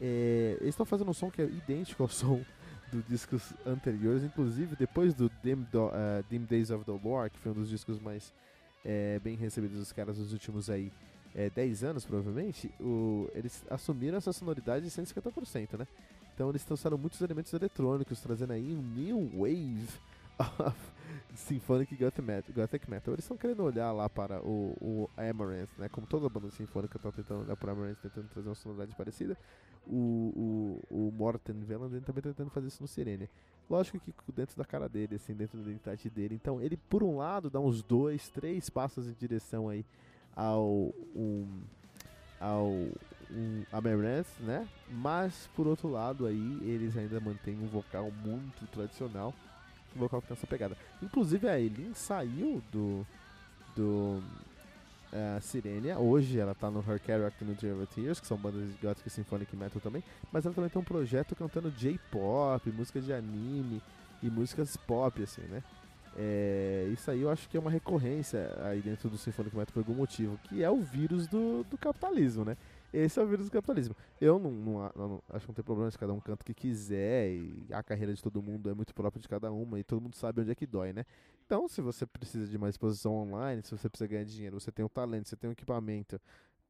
É, 0.00 0.58
eles 0.60 0.74
estão 0.74 0.84
fazendo 0.84 1.10
um 1.10 1.14
som 1.14 1.30
que 1.30 1.40
é 1.40 1.44
idêntico 1.46 2.02
ao 2.02 2.08
som 2.10 2.42
dos 2.92 3.04
discos 3.06 3.54
anteriores, 3.66 4.22
inclusive 4.22 4.76
depois 4.76 5.14
do 5.14 5.30
Dim, 5.42 5.66
do, 5.72 5.86
uh, 5.86 6.24
Dim 6.28 6.40
Days 6.40 6.70
of 6.70 6.84
the 6.84 6.92
Lore, 7.02 7.30
que 7.30 7.38
foi 7.38 7.52
um 7.52 7.54
dos 7.54 7.68
discos 7.68 7.98
mais 7.98 8.32
é, 8.86 9.18
bem 9.18 9.36
recebidos 9.36 9.78
dos 9.78 9.92
caras 9.92 10.16
nos 10.16 10.32
últimos 10.32 10.70
aí 10.70 10.92
é, 11.34 11.50
10 11.50 11.84
anos, 11.84 12.04
provavelmente, 12.04 12.70
o, 12.80 13.28
eles 13.34 13.62
assumiram 13.68 14.16
essa 14.16 14.32
sonoridade 14.32 14.84
de 14.86 14.90
150%, 14.90 15.76
né? 15.76 15.86
Então 16.34 16.48
eles 16.48 16.64
trouxeram 16.64 16.96
muitos 16.96 17.20
elementos 17.20 17.52
eletrônicos, 17.52 18.20
trazendo 18.20 18.52
aí 18.52 18.74
um 18.74 18.82
new 18.82 19.30
wave 19.36 19.88
Symphonic 21.36 21.94
Gothic 21.96 22.90
Metal. 22.90 23.14
Eles 23.14 23.24
estão 23.24 23.36
querendo 23.36 23.62
olhar 23.62 23.92
lá 23.92 24.08
para 24.08 24.40
o, 24.40 24.76
o 24.80 25.10
Amaranth, 25.16 25.68
né? 25.78 25.88
Como 25.88 26.06
toda 26.06 26.28
banda 26.28 26.50
sinfônica 26.50 26.96
está 26.96 27.12
tentando 27.12 27.42
olhar 27.42 27.56
para 27.56 27.72
Amaranth, 27.72 27.98
tentando 28.02 28.28
trazer 28.28 28.48
uma 28.48 28.54
sonoridade 28.54 28.94
parecida. 28.96 29.36
O, 29.86 30.80
o, 30.90 31.08
o 31.08 31.12
Morten 31.12 31.62
Veland 31.62 32.00
também 32.00 32.18
está 32.18 32.30
tentando 32.30 32.50
fazer 32.50 32.68
isso 32.68 32.82
no 32.82 32.88
Sirene. 32.88 33.28
Lógico 33.68 34.00
que 34.00 34.32
dentro 34.32 34.56
da 34.56 34.64
cara 34.64 34.88
dele, 34.88 35.16
assim, 35.16 35.34
dentro 35.34 35.58
da 35.58 35.64
identidade 35.64 36.10
dele. 36.10 36.34
Então, 36.34 36.60
ele, 36.60 36.76
por 36.76 37.02
um 37.02 37.18
lado, 37.18 37.50
dá 37.50 37.60
uns 37.60 37.82
dois, 37.82 38.28
três 38.28 38.70
passos 38.70 39.06
em 39.06 39.12
direção 39.12 39.68
aí 39.68 39.84
ao... 40.34 40.92
Um, 41.14 41.62
ao 42.40 42.70
um 43.28 43.64
Amaranth, 43.72 44.28
né? 44.40 44.68
Mas, 44.88 45.50
por 45.56 45.66
outro 45.66 45.88
lado, 45.88 46.26
aí, 46.26 46.60
eles 46.62 46.96
ainda 46.96 47.18
mantêm 47.18 47.58
um 47.58 47.66
vocal 47.66 48.10
muito 48.24 48.66
tradicional 48.68 49.34
vocal 49.96 50.20
que 50.20 50.28
tem 50.28 50.36
essa 50.36 50.46
pegada. 50.46 50.76
Inclusive 51.02 51.48
a 51.48 51.58
Eileen 51.58 51.94
saiu 51.94 52.62
do. 52.72 53.06
do. 53.74 54.22
Uh, 55.12 55.40
Sirenia. 55.40 55.98
Hoje 55.98 56.38
ela 56.38 56.54
tá 56.54 56.68
no 56.68 56.80
Her 56.80 57.00
Character 57.00 57.46
no 57.46 57.54
Dream 57.54 57.86
Tears, 57.86 58.20
que 58.20 58.26
são 58.26 58.36
bandas 58.36 58.68
de 58.68 58.76
Gothic 58.82 59.08
Symphonic 59.08 59.56
Metal 59.56 59.80
também. 59.80 60.02
Mas 60.32 60.44
ela 60.44 60.54
também 60.54 60.68
tem 60.68 60.82
um 60.82 60.84
projeto 60.84 61.34
cantando 61.34 61.70
J-pop, 61.70 62.70
música 62.72 63.00
de 63.00 63.12
anime 63.12 63.80
e 64.22 64.28
músicas 64.28 64.76
pop, 64.76 65.22
assim, 65.22 65.42
né? 65.42 65.62
É, 66.18 66.88
isso 66.92 67.10
aí 67.10 67.20
eu 67.20 67.30
acho 67.30 67.46
que 67.48 67.56
é 67.56 67.60
uma 67.60 67.70
recorrência 67.70 68.50
aí 68.62 68.80
dentro 68.80 69.10
do 69.10 69.18
Symphonic 69.18 69.54
Metal 69.54 69.72
por 69.72 69.80
algum 69.80 69.94
motivo, 69.94 70.38
que 70.44 70.62
é 70.62 70.70
o 70.70 70.80
vírus 70.80 71.26
do, 71.28 71.64
do 71.64 71.76
capitalismo, 71.76 72.44
né? 72.44 72.56
Esse 72.92 73.18
é 73.18 73.22
o 73.22 73.26
vírus 73.26 73.46
do 73.46 73.52
capitalismo. 73.52 73.94
Eu 74.20 74.38
não, 74.38 74.50
não, 74.50 74.92
não, 74.94 75.22
acho 75.30 75.46
que 75.46 75.50
não 75.50 75.54
tem 75.54 75.64
problema 75.64 75.90
se 75.90 75.98
cada 75.98 76.12
um 76.12 76.20
canta 76.20 76.42
o 76.42 76.46
que 76.46 76.54
quiser 76.54 77.30
e 77.30 77.66
a 77.70 77.82
carreira 77.82 78.14
de 78.14 78.22
todo 78.22 78.42
mundo 78.42 78.70
é 78.70 78.74
muito 78.74 78.94
própria 78.94 79.20
de 79.20 79.28
cada 79.28 79.50
uma 79.52 79.78
e 79.78 79.84
todo 79.84 80.00
mundo 80.00 80.14
sabe 80.14 80.40
onde 80.40 80.50
é 80.50 80.54
que 80.54 80.66
dói, 80.66 80.92
né? 80.92 81.04
Então, 81.44 81.68
se 81.68 81.80
você 81.80 82.06
precisa 82.06 82.46
de 82.46 82.56
uma 82.56 82.68
exposição 82.68 83.14
online, 83.14 83.62
se 83.62 83.70
você 83.70 83.88
precisa 83.88 84.08
ganhar 84.08 84.24
dinheiro, 84.24 84.58
você 84.58 84.72
tem 84.72 84.84
um 84.84 84.88
talento, 84.88 85.28
você 85.28 85.36
tem 85.36 85.48
um 85.48 85.52
equipamento, 85.52 86.20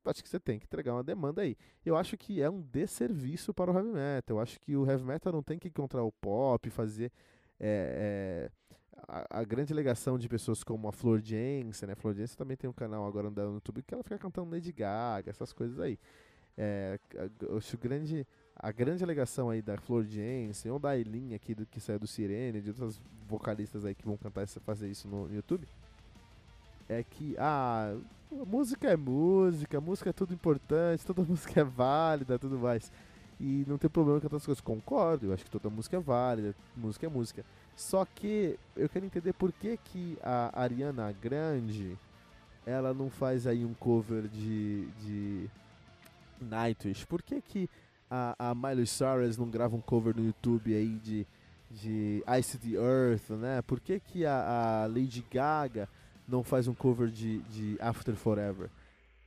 acho 0.04 0.22
que 0.22 0.28
você 0.28 0.38
tem 0.38 0.58
que 0.58 0.66
entregar 0.66 0.94
uma 0.94 1.02
demanda 1.02 1.42
aí. 1.42 1.56
Eu 1.84 1.96
acho 1.96 2.16
que 2.16 2.40
é 2.40 2.48
um 2.48 2.60
desserviço 2.60 3.52
para 3.52 3.70
o 3.70 3.74
heavy 3.74 3.90
metal. 3.90 4.36
Eu 4.36 4.40
acho 4.40 4.60
que 4.60 4.76
o 4.76 4.88
heavy 4.88 5.04
metal 5.04 5.32
não 5.32 5.42
tem 5.42 5.58
que 5.58 5.68
encontrar 5.68 6.02
o 6.02 6.12
pop, 6.12 6.68
fazer 6.70 7.12
é, 7.58 8.48
é, 8.48 8.50
a, 9.08 9.40
a, 9.40 9.44
grande 9.44 9.72
legação 9.72 10.18
de 10.18 10.28
pessoas 10.28 10.64
como 10.64 10.88
a 10.88 10.92
Flor 10.92 11.20
Jensen, 11.20 11.86
né? 11.86 11.92
A 11.92 11.96
Flor 11.96 12.14
Jensen 12.14 12.36
também 12.36 12.56
tem 12.56 12.68
um 12.68 12.72
canal 12.72 13.06
agora 13.06 13.30
no 13.30 13.54
YouTube 13.54 13.82
que 13.82 13.94
ela 13.94 14.02
fica 14.02 14.18
cantando 14.18 14.50
Lady 14.50 14.72
Gaga, 14.72 15.30
essas 15.30 15.52
coisas 15.52 15.78
aí. 15.78 15.98
É, 16.58 16.98
acho 17.56 17.76
grande, 17.76 18.26
a 18.56 18.72
grande 18.72 19.04
alegação 19.04 19.50
aí 19.50 19.60
da 19.60 19.76
Flor 19.76 20.04
Jensen 20.04 20.70
ou 20.70 20.78
da 20.78 20.96
Eileen 20.96 21.34
aqui 21.34 21.54
do, 21.54 21.66
que 21.66 21.78
saiu 21.78 21.98
do 21.98 22.06
Sirene, 22.06 22.62
de 22.62 22.70
outras 22.70 23.00
vocalistas 23.28 23.84
aí 23.84 23.94
que 23.94 24.06
vão 24.06 24.16
cantar 24.16 24.46
fazer 24.46 24.88
isso 24.88 25.06
no, 25.06 25.28
no 25.28 25.34
YouTube, 25.34 25.68
é 26.88 27.02
que 27.02 27.36
ah, 27.38 27.94
música 28.30 28.88
é 28.88 28.96
música, 28.96 29.80
música 29.80 30.10
é 30.10 30.12
tudo 30.12 30.32
importante, 30.32 31.04
toda 31.04 31.22
música 31.28 31.60
é 31.60 31.64
válida, 31.64 32.38
tudo 32.38 32.58
mais. 32.58 32.90
E 33.38 33.64
não 33.66 33.76
tem 33.76 33.90
problema 33.90 34.20
cantar 34.20 34.36
as 34.36 34.46
coisas. 34.46 34.60
Concordo, 34.60 35.26
eu 35.26 35.32
acho 35.32 35.44
que 35.44 35.50
toda 35.50 35.68
música 35.68 35.96
é 35.96 36.00
válida, 36.00 36.54
música 36.76 37.06
é 37.06 37.08
música. 37.08 37.44
Só 37.76 38.04
que 38.04 38.58
eu 38.74 38.88
quero 38.88 39.04
entender 39.04 39.34
por 39.34 39.52
que, 39.52 39.76
que 39.76 40.18
a 40.22 40.50
Ariana 40.58 41.12
Grande 41.12 41.98
ela 42.64 42.94
não 42.94 43.10
faz 43.10 43.46
aí 43.46 43.64
um 43.64 43.74
cover 43.74 44.26
de, 44.26 44.86
de 45.02 45.50
Nightwish? 46.40 47.06
Por 47.06 47.22
que, 47.22 47.40
que 47.42 47.70
a, 48.10 48.50
a 48.50 48.54
Miley 48.54 48.86
Cyrus 48.86 49.36
não 49.36 49.50
grava 49.50 49.76
um 49.76 49.80
cover 49.80 50.16
no 50.16 50.24
YouTube 50.24 50.74
aí 50.74 50.98
de, 50.98 51.26
de 51.70 52.24
Ice 52.38 52.58
the 52.58 52.76
Earth, 52.76 53.30
né? 53.30 53.60
Por 53.62 53.78
que, 53.78 54.00
que 54.00 54.24
a, 54.24 54.82
a 54.82 54.86
Lady 54.86 55.24
Gaga 55.30 55.88
não 56.26 56.42
faz 56.42 56.66
um 56.66 56.74
cover 56.74 57.08
de, 57.08 57.40
de 57.42 57.76
After 57.80 58.14
Forever? 58.14 58.70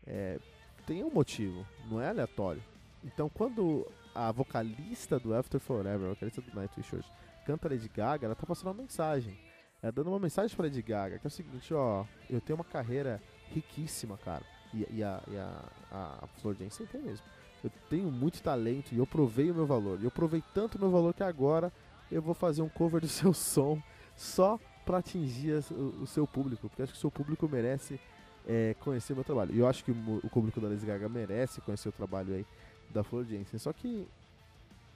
É, 0.08 0.40
tem 0.88 1.04
um 1.04 1.12
motivo, 1.12 1.66
não 1.90 2.02
é 2.02 2.10
aleatório. 2.10 2.64
Então 3.04 3.30
quando 3.30 3.86
a 4.20 4.34
vocalista 4.34 5.18
do 5.18 5.34
After 5.34 5.62
Forever, 5.62 6.08
a 6.08 6.14
vocalista 6.14 6.42
do 6.42 6.54
Nightwish 6.54 6.94
hoje, 6.94 7.10
canta 7.46 7.70
Lady 7.70 7.88
Gaga, 7.88 8.26
ela 8.26 8.36
tá 8.36 8.46
passando 8.46 8.68
uma 8.68 8.74
mensagem. 8.74 9.40
Ela 9.82 9.94
dando 9.94 10.10
uma 10.10 10.20
mensagem 10.20 10.54
pra 10.54 10.66
Lady 10.66 10.82
Gaga, 10.82 11.20
que 11.20 11.26
é 11.26 11.30
o 11.30 11.32
seguinte, 11.32 11.74
ó, 11.74 12.04
eu 12.30 12.42
tenho 12.42 12.58
uma 12.60 12.66
carreira 12.66 13.22
riquíssima, 13.54 14.18
cara. 14.18 14.44
E, 14.74 14.86
e 14.92 15.04
a, 15.04 15.22
e 15.26 15.38
a, 15.38 15.64
a 15.90 16.28
Flor 16.42 16.54
Jensen 16.54 16.86
tem 16.88 17.02
mesmo. 17.02 17.26
Eu 17.64 17.72
tenho 17.90 18.12
muito 18.12 18.44
talento 18.44 18.94
e 18.94 18.98
eu 18.98 19.08
provei 19.08 19.50
o 19.52 19.56
meu 19.56 19.66
valor. 19.66 19.98
E 20.02 20.04
eu 20.04 20.12
provei 20.12 20.44
tanto 20.54 20.78
o 20.78 20.82
meu 20.82 20.92
valor 20.92 21.14
que 21.14 21.24
agora 21.24 21.72
eu 22.12 22.22
vou 22.22 22.34
fazer 22.34 22.62
um 22.62 22.70
cover 22.70 23.00
do 23.00 23.08
seu 23.08 23.34
som 23.34 23.82
só 24.18 24.60
para 24.86 24.98
atingir 24.98 25.64
o, 25.72 26.04
o, 26.04 26.08
seu 26.08 26.28
público. 26.28 26.68
Porque 26.68 26.82
acho 26.82 26.92
que 26.92 26.98
o 26.98 27.02
seu 27.02 27.12
público 27.12 27.48
merece 27.48 27.98
é, 28.46 28.76
conhecer 28.82 29.14
o 29.14 29.16
meu 29.16 29.24
trabalho. 29.24 29.56
E 29.56 29.60
eu 29.60 29.68
acho 29.68 29.82
que 29.84 29.92
o, 29.92 30.20
o 30.22 30.30
público 30.30 30.60
da 30.60 30.68
Lady 30.68 30.86
Gaga 30.86 31.08
merece 31.08 31.62
conhecer 31.62 31.88
o 31.88 31.94
trabalho 31.94 32.34
aí 32.34 32.46
da 32.92 33.04
Flor 33.04 33.26
Jensen. 33.26 33.60
Só 33.60 33.72
que 33.74 34.08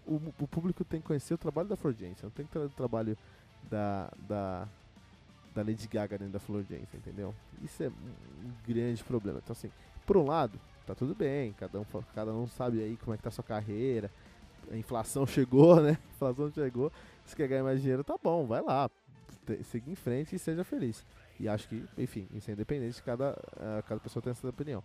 o, 0.05 0.15
o, 0.39 0.47
público 0.47 0.83
tem 0.83 0.99
que 0.99 1.07
conhecer 1.07 1.33
o 1.33 1.37
trabalho 1.37 1.67
da 1.67 1.75
Flor 1.75 1.93
Jensen. 1.93 2.23
Não 2.23 2.31
tem 2.31 2.45
que 2.45 2.51
ter 2.51 2.59
o 2.59 2.69
trabalho 2.69 3.17
da, 3.69 4.11
da, 4.27 4.67
da 5.55 5.61
Lady 5.61 5.87
Gaga 5.87 6.17
dentro 6.17 6.33
da 6.33 6.39
Flor 6.39 6.63
Jensen, 6.63 6.99
entendeu? 6.99 7.33
Isso 7.61 7.83
é 7.83 7.89
um 7.89 8.51
grande 8.67 9.03
problema. 9.03 9.39
Então, 9.43 9.53
assim, 9.53 9.71
por 10.05 10.17
um 10.17 10.25
lado, 10.25 10.59
tá 10.85 10.93
tudo 10.93 11.15
bem, 11.15 11.53
cada 11.53 11.79
um, 11.79 11.85
cada 12.13 12.33
um 12.33 12.47
sabe 12.47 12.81
aí 12.81 12.97
como 12.97 13.13
é 13.13 13.17
que 13.17 13.23
tá 13.23 13.29
a 13.29 13.31
sua 13.31 13.43
carreira, 13.43 14.11
a 14.71 14.75
inflação 14.75 15.25
chegou, 15.27 15.81
né? 15.81 15.91
A 15.91 16.15
inflação 16.15 16.51
chegou, 16.51 16.91
se 17.25 17.35
quer 17.35 17.47
ganhar 17.47 17.63
mais 17.63 17.81
dinheiro, 17.81 18.03
tá 18.03 18.15
bom, 18.21 18.45
vai 18.45 18.61
lá, 18.61 18.89
siga 19.63 19.89
em 19.89 19.95
frente 19.95 20.35
e 20.35 20.39
seja 20.39 20.63
feliz. 20.63 21.05
E 21.39 21.47
acho 21.47 21.67
que, 21.67 21.83
enfim, 21.97 22.27
isso 22.33 22.49
é 22.49 22.53
independente, 22.53 23.01
cada, 23.01 23.31
uh, 23.31 23.83
cada 23.87 23.99
pessoa 23.99 24.21
tem 24.21 24.31
essa 24.31 24.47
opinião. 24.47 24.83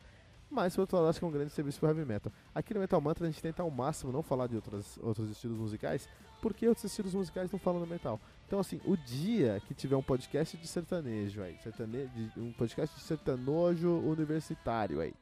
Mas, 0.50 0.74
por 0.74 0.82
outro 0.82 0.96
lado, 0.96 1.08
acho 1.08 1.18
que 1.18 1.24
é 1.24 1.28
um 1.28 1.30
grande 1.30 1.50
serviço 1.50 1.78
para 1.78 1.90
heavy 1.90 2.06
metal. 2.06 2.32
Aqui 2.54 2.72
no 2.72 2.80
Metal 2.80 3.00
Mantra 3.00 3.26
a 3.26 3.30
gente 3.30 3.42
tenta 3.42 3.62
ao 3.62 3.70
máximo 3.70 4.10
não 4.10 4.22
falar 4.22 4.46
de 4.46 4.56
outras, 4.56 4.98
outros 5.02 5.30
estilos 5.30 5.58
musicais, 5.58 6.08
porque 6.40 6.66
outros 6.66 6.84
estilos 6.84 7.14
musicais 7.14 7.50
não 7.52 7.58
falam 7.58 7.80
no 7.80 7.86
metal. 7.86 8.18
Então, 8.46 8.58
assim, 8.58 8.80
o 8.86 8.96
dia 8.96 9.60
que 9.66 9.74
tiver 9.74 9.96
um 9.96 10.02
podcast 10.02 10.56
de 10.56 10.66
sertanejo 10.66 11.42
aí, 11.42 11.58
sertanejo, 11.62 12.10
um 12.36 12.52
podcast 12.52 12.96
de 12.96 13.02
sertanojo 13.02 13.98
universitário 13.98 15.00
aí, 15.00 15.12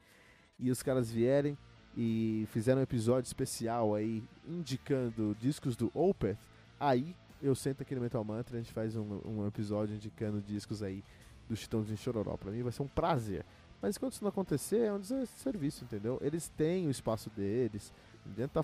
e 0.57 0.71
os 0.71 0.81
caras 0.81 1.11
vierem 1.11 1.57
e 1.95 2.47
fizeram 2.51 2.79
um 2.79 2.83
episódio 2.83 3.27
especial 3.27 3.95
aí 3.95 4.23
indicando 4.47 5.35
discos 5.41 5.75
do 5.75 5.91
Opeth, 5.93 6.37
aí 6.79 7.15
eu 7.41 7.53
sento 7.53 7.81
aqui 7.81 7.93
no 7.95 8.01
Metal 8.01 8.23
Mantra 8.23 8.55
e 8.55 8.59
a 8.59 8.63
gente 8.63 8.73
faz 8.73 8.95
um, 8.95 9.19
um 9.25 9.47
episódio 9.47 9.95
indicando 9.95 10.41
discos 10.41 10.81
aí 10.81 11.03
do 11.47 11.55
Chitãozinho 11.55 11.95
de 11.95 12.01
Chororó. 12.01 12.35
Pra 12.37 12.51
mim 12.51 12.61
vai 12.61 12.71
ser 12.71 12.81
um 12.81 12.87
prazer. 12.87 13.45
Mas 13.81 13.95
enquanto 13.95 14.13
isso 14.13 14.23
não 14.23 14.29
acontecer, 14.29 14.85
é 14.85 14.93
um 14.93 15.03
serviço, 15.25 15.83
entendeu? 15.83 16.17
Eles 16.21 16.49
têm 16.49 16.87
o 16.87 16.91
espaço 16.91 17.29
deles. 17.29 17.93
Da, 18.25 18.63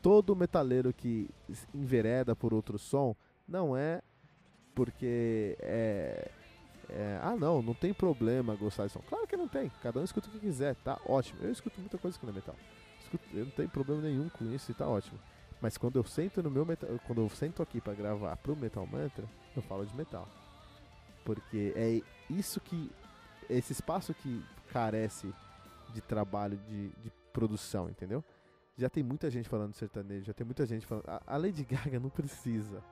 todo 0.00 0.34
metaleiro 0.34 0.92
que 0.92 1.28
envereda 1.74 2.34
por 2.34 2.54
outro 2.54 2.78
som 2.78 3.14
não 3.46 3.76
é 3.76 4.00
porque 4.74 5.56
é, 5.60 6.30
é, 6.88 7.20
ah, 7.22 7.36
não, 7.36 7.60
não 7.60 7.74
tem 7.74 7.92
problema 7.92 8.54
gostar 8.54 8.86
de 8.86 8.92
som. 8.92 9.02
Claro 9.08 9.26
que 9.26 9.36
não 9.36 9.48
tem. 9.48 9.70
Cada 9.82 10.00
um 10.00 10.04
escuta 10.04 10.28
o 10.28 10.30
que 10.30 10.38
quiser, 10.38 10.74
tá 10.76 10.98
ótimo. 11.06 11.40
Eu 11.42 11.50
escuto 11.50 11.80
muita 11.80 11.98
coisa 11.98 12.18
que 12.18 12.24
não 12.24 12.32
é 12.32 12.36
metal. 12.36 12.56
Escuto, 13.00 13.24
eu 13.34 13.44
não 13.44 13.52
tenho 13.52 13.68
problema 13.68 14.02
nenhum 14.02 14.28
com 14.28 14.44
isso 14.52 14.70
e 14.70 14.74
tá 14.74 14.88
ótimo. 14.88 15.18
Mas 15.60 15.76
quando 15.76 15.96
eu 15.96 16.04
sento 16.04 16.42
no 16.42 16.50
meu 16.50 16.64
metal, 16.64 16.88
quando 17.06 17.20
eu 17.20 17.28
sento 17.28 17.62
aqui 17.62 17.80
para 17.80 17.92
gravar 17.92 18.34
pro 18.36 18.56
Metal 18.56 18.86
Mantra, 18.86 19.26
eu 19.54 19.62
falo 19.62 19.84
de 19.84 19.94
metal. 19.94 20.26
Porque 21.24 21.74
é 21.76 22.00
isso 22.30 22.60
que 22.60 22.90
esse 23.50 23.72
espaço 23.72 24.14
que 24.14 24.44
carece 24.72 25.32
de 25.92 26.00
trabalho 26.00 26.56
de, 26.68 26.88
de 26.88 27.10
produção, 27.32 27.88
entendeu? 27.88 28.24
Já 28.76 28.88
tem 28.88 29.02
muita 29.02 29.30
gente 29.30 29.48
falando 29.48 29.74
sertanejo, 29.74 30.24
já 30.24 30.32
tem 30.32 30.44
muita 30.44 30.64
gente 30.64 30.86
falando. 30.86 31.08
A, 31.08 31.22
a 31.26 31.36
Lady 31.36 31.64
Gaga 31.64 32.00
não 32.00 32.08
precisa 32.10 32.82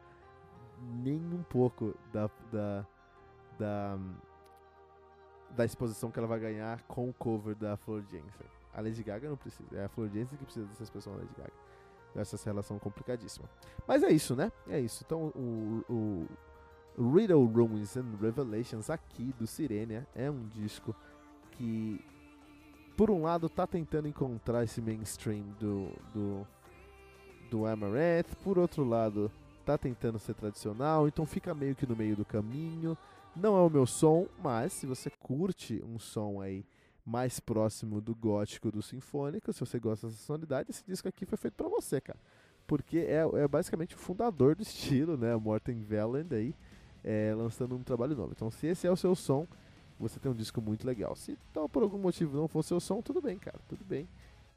nem 1.02 1.16
um 1.16 1.42
pouco 1.42 1.94
da, 2.12 2.30
da 2.52 2.86
da, 3.58 3.98
da 5.50 5.64
exposição 5.64 6.10
que 6.10 6.18
ela 6.18 6.28
vai 6.28 6.38
ganhar 6.38 6.80
com 6.82 7.08
o 7.08 7.12
cover 7.12 7.54
da 7.56 7.76
Flor 7.76 8.02
Jensen. 8.02 8.46
A 8.72 8.80
Lady 8.80 9.02
Gaga 9.02 9.28
não 9.28 9.36
precisa, 9.36 9.76
é 9.76 9.84
a 9.84 9.88
Flor 9.88 10.08
Jensen 10.08 10.38
que 10.38 10.44
precisa 10.44 10.66
dessa 10.66 10.84
expressão 10.84 11.12
da 11.14 11.20
Lady 11.20 11.34
Gaga. 11.36 11.52
Essa 12.14 12.36
relação 12.44 12.78
complicadíssima. 12.78 13.48
Mas 13.86 14.02
é 14.02 14.10
isso, 14.10 14.34
né? 14.34 14.50
É 14.66 14.80
isso. 14.80 15.04
Então 15.06 15.26
o, 15.34 15.84
o 15.88 16.26
Riddle 16.98 17.46
Ruins 17.46 17.96
and 17.96 18.16
Revelations 18.20 18.90
aqui 18.90 19.32
do 19.38 19.46
Sirenia 19.46 20.06
é 20.16 20.28
um 20.28 20.48
disco 20.48 20.94
que, 21.52 22.04
por 22.96 23.08
um 23.08 23.22
lado, 23.22 23.48
tá 23.48 23.66
tentando 23.66 24.08
encontrar 24.08 24.64
esse 24.64 24.80
mainstream 24.80 25.44
do, 25.60 25.92
do, 26.12 26.46
do 27.48 27.66
Amaranth, 27.66 28.34
por 28.42 28.58
outro 28.58 28.84
lado, 28.84 29.30
tá 29.64 29.78
tentando 29.78 30.18
ser 30.18 30.34
tradicional, 30.34 31.06
então 31.06 31.24
fica 31.24 31.54
meio 31.54 31.76
que 31.76 31.86
no 31.86 31.94
meio 31.94 32.16
do 32.16 32.24
caminho. 32.24 32.98
Não 33.36 33.56
é 33.56 33.60
o 33.60 33.70
meu 33.70 33.86
som, 33.86 34.26
mas 34.42 34.72
se 34.72 34.84
você 34.84 35.08
curte 35.08 35.80
um 35.86 35.98
som 35.98 36.40
aí 36.40 36.64
mais 37.06 37.38
próximo 37.38 38.00
do 38.00 38.14
gótico 38.14 38.72
do 38.72 38.82
sinfônico, 38.82 39.52
se 39.52 39.60
você 39.60 39.78
gosta 39.78 40.08
dessa 40.08 40.20
sonoridade, 40.20 40.70
esse 40.70 40.84
disco 40.84 41.08
aqui 41.08 41.24
foi 41.24 41.38
feito 41.38 41.54
para 41.54 41.68
você, 41.68 42.00
cara. 42.00 42.18
Porque 42.66 42.98
é, 42.98 43.22
é 43.34 43.48
basicamente 43.48 43.94
o 43.94 43.98
fundador 43.98 44.56
do 44.56 44.62
estilo, 44.64 45.16
né? 45.16 45.34
Morten 45.36 45.80
Veland 45.82 46.34
aí, 46.34 46.54
é, 47.08 47.34
lançando 47.34 47.74
um 47.74 47.82
trabalho 47.82 48.14
novo. 48.14 48.34
Então, 48.36 48.50
se 48.50 48.66
esse 48.66 48.86
é 48.86 48.90
o 48.90 48.96
seu 48.96 49.14
som, 49.14 49.46
você 49.98 50.20
tem 50.20 50.30
um 50.30 50.34
disco 50.34 50.60
muito 50.60 50.86
legal. 50.86 51.16
Se 51.16 51.38
então, 51.50 51.66
por 51.66 51.82
algum 51.82 51.96
motivo 51.96 52.36
não 52.36 52.46
for 52.46 52.62
seu 52.62 52.78
som, 52.78 53.00
tudo 53.00 53.22
bem, 53.22 53.38
cara, 53.38 53.58
tudo 53.66 53.82
bem. 53.82 54.06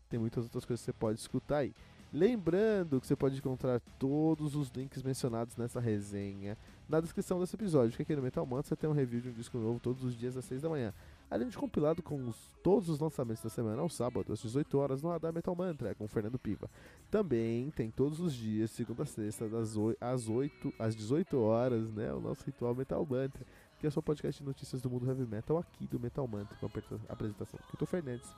Tem 0.09 0.19
muitas 0.19 0.43
outras 0.43 0.65
coisas 0.65 0.81
que 0.81 0.91
você 0.91 0.93
pode 0.93 1.17
escutar 1.17 1.59
aí. 1.59 1.73
Lembrando 2.11 2.99
que 2.99 3.07
você 3.07 3.15
pode 3.15 3.37
encontrar 3.37 3.79
todos 3.97 4.53
os 4.53 4.67
links 4.75 5.01
mencionados 5.01 5.55
nessa 5.55 5.79
resenha 5.79 6.57
na 6.89 6.99
descrição 6.99 7.39
desse 7.39 7.55
episódio, 7.55 7.95
que 7.95 8.01
aqui 8.01 8.13
no 8.13 8.21
Metal 8.21 8.45
Mantra 8.45 8.67
você 8.67 8.75
tem 8.75 8.89
um 8.89 8.93
review 8.93 9.21
de 9.21 9.29
um 9.29 9.33
disco 9.33 9.57
novo 9.57 9.79
todos 9.79 10.03
os 10.03 10.13
dias 10.13 10.35
às 10.35 10.43
6 10.43 10.61
da 10.61 10.67
manhã. 10.67 10.93
Além 11.31 11.47
de 11.47 11.57
compilado 11.57 12.03
com 12.03 12.27
os, 12.27 12.35
todos 12.61 12.89
os 12.89 12.99
lançamentos 12.99 13.41
da 13.41 13.49
semana 13.49 13.81
ao 13.81 13.87
sábado, 13.87 14.33
às 14.33 14.41
18 14.41 14.77
horas, 14.77 15.01
no 15.01 15.09
Radar 15.09 15.31
Metal 15.31 15.55
Mantra, 15.55 15.95
com 15.95 16.05
Fernando 16.05 16.37
Piva. 16.37 16.69
Também 17.09 17.71
tem 17.71 17.89
todos 17.89 18.19
os 18.19 18.33
dias, 18.33 18.69
segunda 18.71 19.03
a 19.03 19.05
sexta, 19.05 19.47
das 19.47 19.77
8, 19.77 19.97
às, 20.01 20.27
8, 20.27 20.73
às 20.77 20.93
18 20.93 21.39
horas, 21.39 21.89
né, 21.93 22.13
o 22.13 22.19
nosso 22.19 22.43
ritual 22.43 22.75
Metal 22.75 23.05
Mantra, 23.09 23.45
que 23.79 23.85
é 23.85 23.89
o 23.89 23.91
seu 23.91 24.03
podcast 24.03 24.43
de 24.43 24.45
notícias 24.45 24.81
do 24.81 24.89
mundo 24.89 25.07
heavy 25.07 25.25
metal 25.25 25.57
aqui 25.57 25.87
do 25.87 25.97
Metal 25.97 26.27
Mantra, 26.27 26.55
com 26.57 26.65
a 26.65 27.13
apresentação 27.13 27.59
do 27.59 27.71
Vitor 27.71 27.87
Fernandes, 27.87 28.29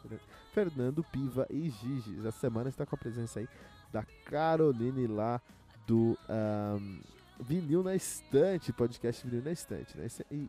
Fernando 0.53 1.03
Piva 1.03 1.47
e 1.49 1.71
Gigi. 1.71 2.19
Essa 2.19 2.39
semana 2.39 2.69
está 2.69 2.85
com 2.85 2.93
a 2.93 2.97
presença 2.97 3.39
aí 3.39 3.49
da 3.91 4.03
Caroline 4.25 5.07
lá 5.07 5.41
do 5.87 6.15
um, 6.29 6.99
Vinil 7.39 7.81
na 7.81 7.95
Estante, 7.95 8.71
podcast 8.71 9.25
Vinil 9.27 9.43
na 9.43 9.51
Estante, 9.51 9.97
né? 9.97 10.07
E, 10.31 10.47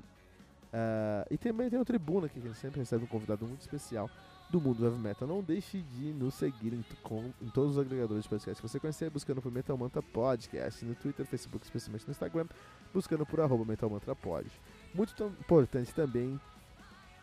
uh, 0.75 1.27
e 1.31 1.39
também 1.39 1.71
tem 1.71 1.79
o 1.79 1.85
Tribuna 1.85 2.29
que 2.29 2.39
a 2.39 2.43
gente 2.43 2.57
sempre 2.57 2.81
recebe 2.81 3.05
um 3.05 3.07
convidado 3.07 3.47
muito 3.47 3.61
especial 3.61 4.11
do 4.51 4.61
mundo 4.61 4.79
do 4.79 4.85
heavy 4.85 4.99
metal. 4.99 5.27
Não 5.27 5.43
deixe 5.43 5.81
de 5.81 6.13
nos 6.13 6.35
seguir 6.35 6.75
em, 6.75 6.85
com, 7.03 7.33
em 7.41 7.49
todos 7.49 7.73
os 7.73 7.79
agregadores 7.79 8.25
de 8.25 8.29
podcast 8.29 8.61
que 8.61 8.69
você 8.69 8.81
conhecer, 8.81 9.11
buscando 9.11 9.41
por 9.41 9.51
Metal 9.51 9.77
Mantra 9.77 10.03
Podcast, 10.03 10.85
no 10.85 10.95
Twitter, 10.95 11.25
Facebook, 11.25 11.65
especialmente 11.65 12.07
no 12.07 12.11
Instagram, 12.11 12.47
buscando 12.93 13.25
por 13.25 13.41
arroba 13.41 13.65
Metal 13.65 13.89
Mantra 13.89 14.15
Pod. 14.15 14.51
Muito 14.93 15.25
importante 15.25 15.95
também 15.95 16.39